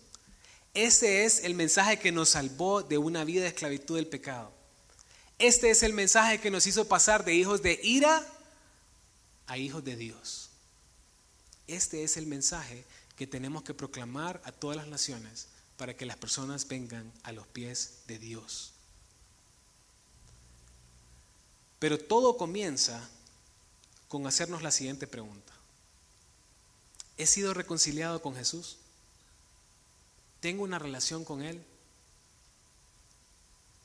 Ese 0.75 1.25
es 1.25 1.45
el 1.45 1.55
mensaje 1.55 1.99
que 1.99 2.13
nos 2.13 2.31
salvó 2.31 2.83
de 2.83 2.99
una 2.99 3.25
vida 3.25 3.43
de 3.43 3.49
esclavitud 3.49 3.97
del 3.97 4.07
pecado. 4.07 4.53
Este 5.39 5.71
es 5.71 5.83
el 5.83 5.93
mensaje 5.93 6.41
que 6.41 6.51
nos 6.51 6.67
hizo 6.67 6.87
pasar 6.87 7.25
de 7.25 7.35
hijos 7.35 7.63
de 7.63 7.81
ira 7.83 8.25
a 9.47 9.59
hijos 9.59 9.83
de 9.83 9.97
Dios. 9.97 10.51
Este 11.67 12.05
es 12.05 12.17
el 12.17 12.27
mensaje 12.27 12.85
que 13.17 13.27
tenemos 13.27 13.63
que 13.63 13.75
proclamar 13.75 14.41
a 14.45 14.53
todas 14.53 14.77
las 14.77 14.87
naciones 14.87 15.49
para 15.77 15.97
que 15.97 16.07
las 16.07 16.17
personas 16.17 16.69
vengan 16.69 17.11
a 17.23 17.33
los 17.33 17.47
pies 17.47 18.03
de 18.07 18.19
Dios. 18.19 18.73
Pero 21.79 21.99
todo 21.99 22.37
comienza 22.37 23.09
con 24.09 24.27
hacernos 24.27 24.63
la 24.63 24.71
siguiente 24.71 25.07
pregunta. 25.07 25.53
¿He 27.21 27.27
sido 27.27 27.53
reconciliado 27.53 28.23
con 28.23 28.35
Jesús? 28.35 28.79
¿Tengo 30.41 30.63
una 30.63 30.79
relación 30.79 31.23
con 31.23 31.43
Él? 31.43 31.63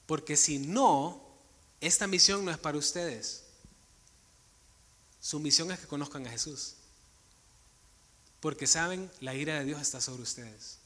Porque 0.05 0.38
si 0.38 0.57
no, 0.57 1.21
esta 1.81 2.07
misión 2.07 2.45
no 2.45 2.51
es 2.51 2.57
para 2.57 2.77
ustedes. 2.77 3.43
Su 5.19 5.41
misión 5.41 5.69
es 5.69 5.79
que 5.79 5.86
conozcan 5.86 6.25
a 6.25 6.29
Jesús. 6.29 6.75
Porque 8.39 8.67
saben, 8.67 9.11
la 9.19 9.36
ira 9.36 9.59
de 9.59 9.65
Dios 9.65 9.81
está 9.81 9.99
sobre 9.99 10.23
ustedes. 10.23 10.77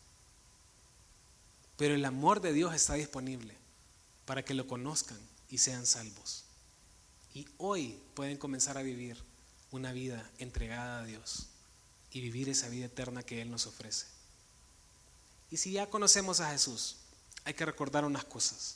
Pero 1.78 1.94
el 1.94 2.04
amor 2.04 2.42
de 2.42 2.52
Dios 2.52 2.74
está 2.74 2.96
disponible 2.96 3.54
para 4.26 4.44
que 4.44 4.56
lo 4.56 4.66
conozcan 4.66 5.20
y 5.52 5.60
sean 5.60 5.86
salvos. 5.86 6.46
Y 7.36 7.48
hoy 7.60 8.02
pueden 8.16 8.38
comenzar 8.38 8.76
a 8.80 8.82
vivir 8.82 9.22
una 9.70 9.92
vida 9.92 10.28
entregada 10.40 11.02
a 11.02 11.06
Dios 11.06 11.49
y 12.12 12.22
vivir 12.22 12.50
esa 12.50 12.70
vida 12.70 12.86
eterna 12.86 13.24
que 13.24 13.42
Él 13.42 13.52
nos 13.52 13.68
ofrece. 13.68 14.06
Y 15.52 15.58
si 15.58 15.72
ya 15.72 15.90
conocemos 15.90 16.40
a 16.40 16.52
Jesús, 16.52 16.98
hay 17.46 17.54
que 17.54 17.66
recordar 17.66 18.06
unas 18.06 18.26
cosas. 18.26 18.76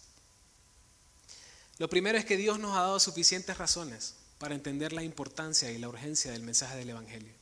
Lo 1.78 1.90
primero 1.90 2.18
es 2.18 2.26
que 2.26 2.38
Dios 2.38 2.60
nos 2.60 2.76
ha 2.78 2.82
dado 2.82 3.00
suficientes 3.00 3.58
razones 3.58 4.16
para 4.38 4.56
entender 4.56 4.94
la 4.94 5.04
importancia 5.04 5.72
y 5.72 5.78
la 5.78 5.90
urgencia 5.90 6.32
del 6.32 6.44
mensaje 6.44 6.78
del 6.78 6.90
Evangelio. 6.90 7.34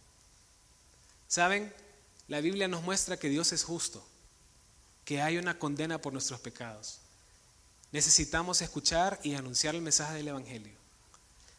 ¿Saben? 1.27 1.73
La 2.27 2.41
Biblia 2.41 2.67
nos 2.67 2.83
muestra 2.83 3.17
que 3.17 3.29
Dios 3.29 3.51
es 3.51 3.63
justo, 3.63 4.05
que 5.05 5.21
hay 5.21 5.37
una 5.37 5.59
condena 5.59 5.99
por 5.99 6.13
nuestros 6.13 6.39
pecados. 6.39 6.99
Necesitamos 7.91 8.61
escuchar 8.61 9.19
y 9.23 9.35
anunciar 9.35 9.75
el 9.75 9.81
mensaje 9.81 10.15
del 10.15 10.29
Evangelio. 10.29 10.73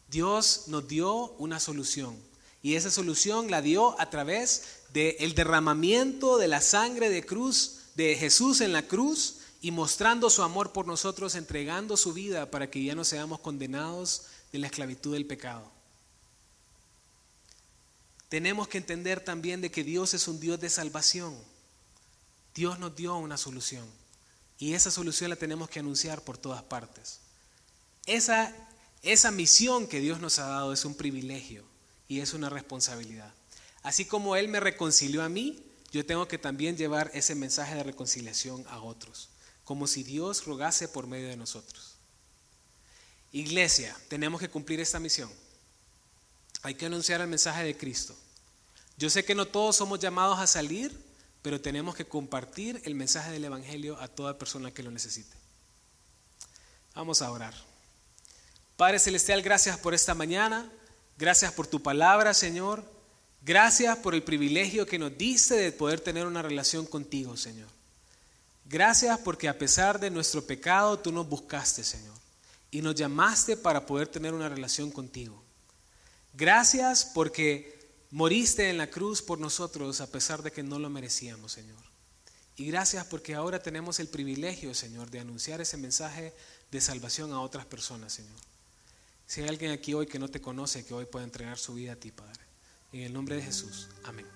Dios 0.08 0.64
nos 0.68 0.88
dio 0.88 1.32
una 1.32 1.60
solución 1.60 2.18
y 2.62 2.76
esa 2.76 2.90
solución 2.90 3.50
la 3.50 3.60
dio 3.60 4.00
a 4.00 4.08
través 4.08 4.62
del 4.92 5.34
derramamiento 5.34 6.38
de 6.38 6.46
la 6.46 6.60
sangre 6.60 7.10
de 7.10 7.26
cruz 7.26 7.78
de 7.96 8.14
Jesús 8.14 8.60
en 8.60 8.72
la 8.72 8.86
cruz 8.86 9.38
y 9.60 9.72
mostrando 9.72 10.30
su 10.30 10.42
amor 10.42 10.72
por 10.72 10.86
nosotros, 10.86 11.34
entregando 11.34 11.96
su 11.96 12.12
vida 12.12 12.50
para 12.50 12.70
que 12.70 12.82
ya 12.82 12.94
no 12.94 13.04
seamos 13.04 13.40
condenados 13.40 14.22
de 14.52 14.60
la 14.60 14.68
esclavitud 14.68 15.12
del 15.12 15.26
pecado. 15.26 15.70
Tenemos 18.28 18.68
que 18.68 18.78
entender 18.78 19.20
también 19.20 19.60
de 19.60 19.70
que 19.70 19.84
Dios 19.84 20.14
es 20.14 20.26
un 20.28 20.40
Dios 20.40 20.58
de 20.60 20.70
salvación. 20.70 21.36
Dios 22.54 22.78
nos 22.78 22.94
dio 22.94 23.16
una 23.16 23.36
solución 23.36 23.86
y 24.58 24.74
esa 24.74 24.90
solución 24.90 25.30
la 25.30 25.36
tenemos 25.36 25.68
que 25.68 25.80
anunciar 25.80 26.22
por 26.22 26.38
todas 26.38 26.62
partes. 26.62 27.18
Esa, 28.06 28.54
esa 29.02 29.30
misión 29.32 29.86
que 29.86 30.00
Dios 30.00 30.20
nos 30.20 30.38
ha 30.38 30.46
dado 30.46 30.72
es 30.72 30.84
un 30.84 30.94
privilegio 30.94 31.71
y 32.12 32.20
es 32.20 32.34
una 32.34 32.50
responsabilidad. 32.50 33.32
Así 33.82 34.04
como 34.04 34.36
Él 34.36 34.48
me 34.48 34.60
reconcilió 34.60 35.22
a 35.22 35.28
mí, 35.28 35.64
yo 35.92 36.04
tengo 36.04 36.28
que 36.28 36.38
también 36.38 36.76
llevar 36.76 37.10
ese 37.14 37.34
mensaje 37.34 37.74
de 37.74 37.82
reconciliación 37.82 38.64
a 38.68 38.80
otros 38.80 39.28
como 39.64 39.86
si 39.86 40.02
Dios 40.02 40.44
rogase 40.44 40.88
por 40.88 41.06
medio 41.06 41.28
de 41.28 41.36
nosotros. 41.36 41.94
Iglesia, 43.32 43.96
tenemos 44.08 44.40
que 44.40 44.50
cumplir 44.50 44.80
esta 44.80 45.00
misión. 45.00 45.30
Hay 46.62 46.74
que 46.74 46.86
anunciar 46.86 47.20
el 47.20 47.28
mensaje 47.28 47.64
de 47.64 47.76
Cristo. 47.76 48.14
Yo 48.98 49.08
sé 49.08 49.24
que 49.24 49.34
no 49.34 49.46
todos 49.46 49.76
somos 49.76 49.98
llamados 49.98 50.38
a 50.38 50.46
salir, 50.46 50.94
pero 51.40 51.60
tenemos 51.60 51.94
que 51.94 52.04
compartir 52.04 52.80
el 52.84 52.94
mensaje 52.94 53.30
del 53.30 53.44
Evangelio 53.44 53.98
a 53.98 54.08
toda 54.08 54.38
persona 54.38 54.72
que 54.72 54.82
lo 54.82 54.90
necesite. 54.90 55.34
Vamos 56.94 57.22
a 57.22 57.30
orar. 57.30 57.54
Padre 58.76 58.98
Celestial, 58.98 59.42
gracias 59.42 59.78
por 59.78 59.94
esta 59.94 60.14
mañana. 60.14 60.70
Gracias 61.22 61.52
por 61.52 61.68
tu 61.68 61.80
palabra, 61.80 62.34
Señor. 62.34 62.82
Gracias 63.42 63.96
por 63.98 64.12
el 64.12 64.24
privilegio 64.24 64.86
que 64.86 64.98
nos 64.98 65.16
diste 65.16 65.54
de 65.54 65.70
poder 65.70 66.00
tener 66.00 66.26
una 66.26 66.42
relación 66.42 66.84
contigo, 66.84 67.36
Señor. 67.36 67.68
Gracias 68.64 69.20
porque 69.20 69.48
a 69.48 69.56
pesar 69.56 70.00
de 70.00 70.10
nuestro 70.10 70.44
pecado 70.44 70.98
tú 70.98 71.12
nos 71.12 71.28
buscaste, 71.28 71.84
Señor, 71.84 72.16
y 72.72 72.82
nos 72.82 72.96
llamaste 72.96 73.56
para 73.56 73.86
poder 73.86 74.08
tener 74.08 74.34
una 74.34 74.48
relación 74.48 74.90
contigo. 74.90 75.40
Gracias 76.34 77.04
porque 77.04 77.88
moriste 78.10 78.68
en 78.68 78.78
la 78.78 78.90
cruz 78.90 79.22
por 79.22 79.38
nosotros 79.38 80.00
a 80.00 80.08
pesar 80.08 80.42
de 80.42 80.50
que 80.50 80.64
no 80.64 80.80
lo 80.80 80.90
merecíamos, 80.90 81.52
Señor. 81.52 81.78
Y 82.56 82.66
gracias 82.66 83.06
porque 83.06 83.36
ahora 83.36 83.62
tenemos 83.62 84.00
el 84.00 84.08
privilegio, 84.08 84.74
Señor, 84.74 85.08
de 85.08 85.20
anunciar 85.20 85.60
ese 85.60 85.76
mensaje 85.76 86.34
de 86.72 86.80
salvación 86.80 87.32
a 87.32 87.42
otras 87.42 87.64
personas, 87.64 88.12
Señor. 88.12 88.51
Si 89.32 89.40
hay 89.40 89.48
alguien 89.48 89.70
aquí 89.70 89.94
hoy 89.94 90.04
que 90.04 90.18
no 90.18 90.28
te 90.28 90.42
conoce, 90.42 90.84
que 90.84 90.92
hoy 90.92 91.06
pueda 91.06 91.24
entregar 91.24 91.56
su 91.56 91.72
vida 91.72 91.92
a 91.92 91.96
ti, 91.96 92.10
Padre. 92.10 92.42
En 92.92 93.00
el 93.00 93.14
nombre 93.14 93.36
de 93.36 93.40
Jesús. 93.40 93.88
Amén. 94.04 94.26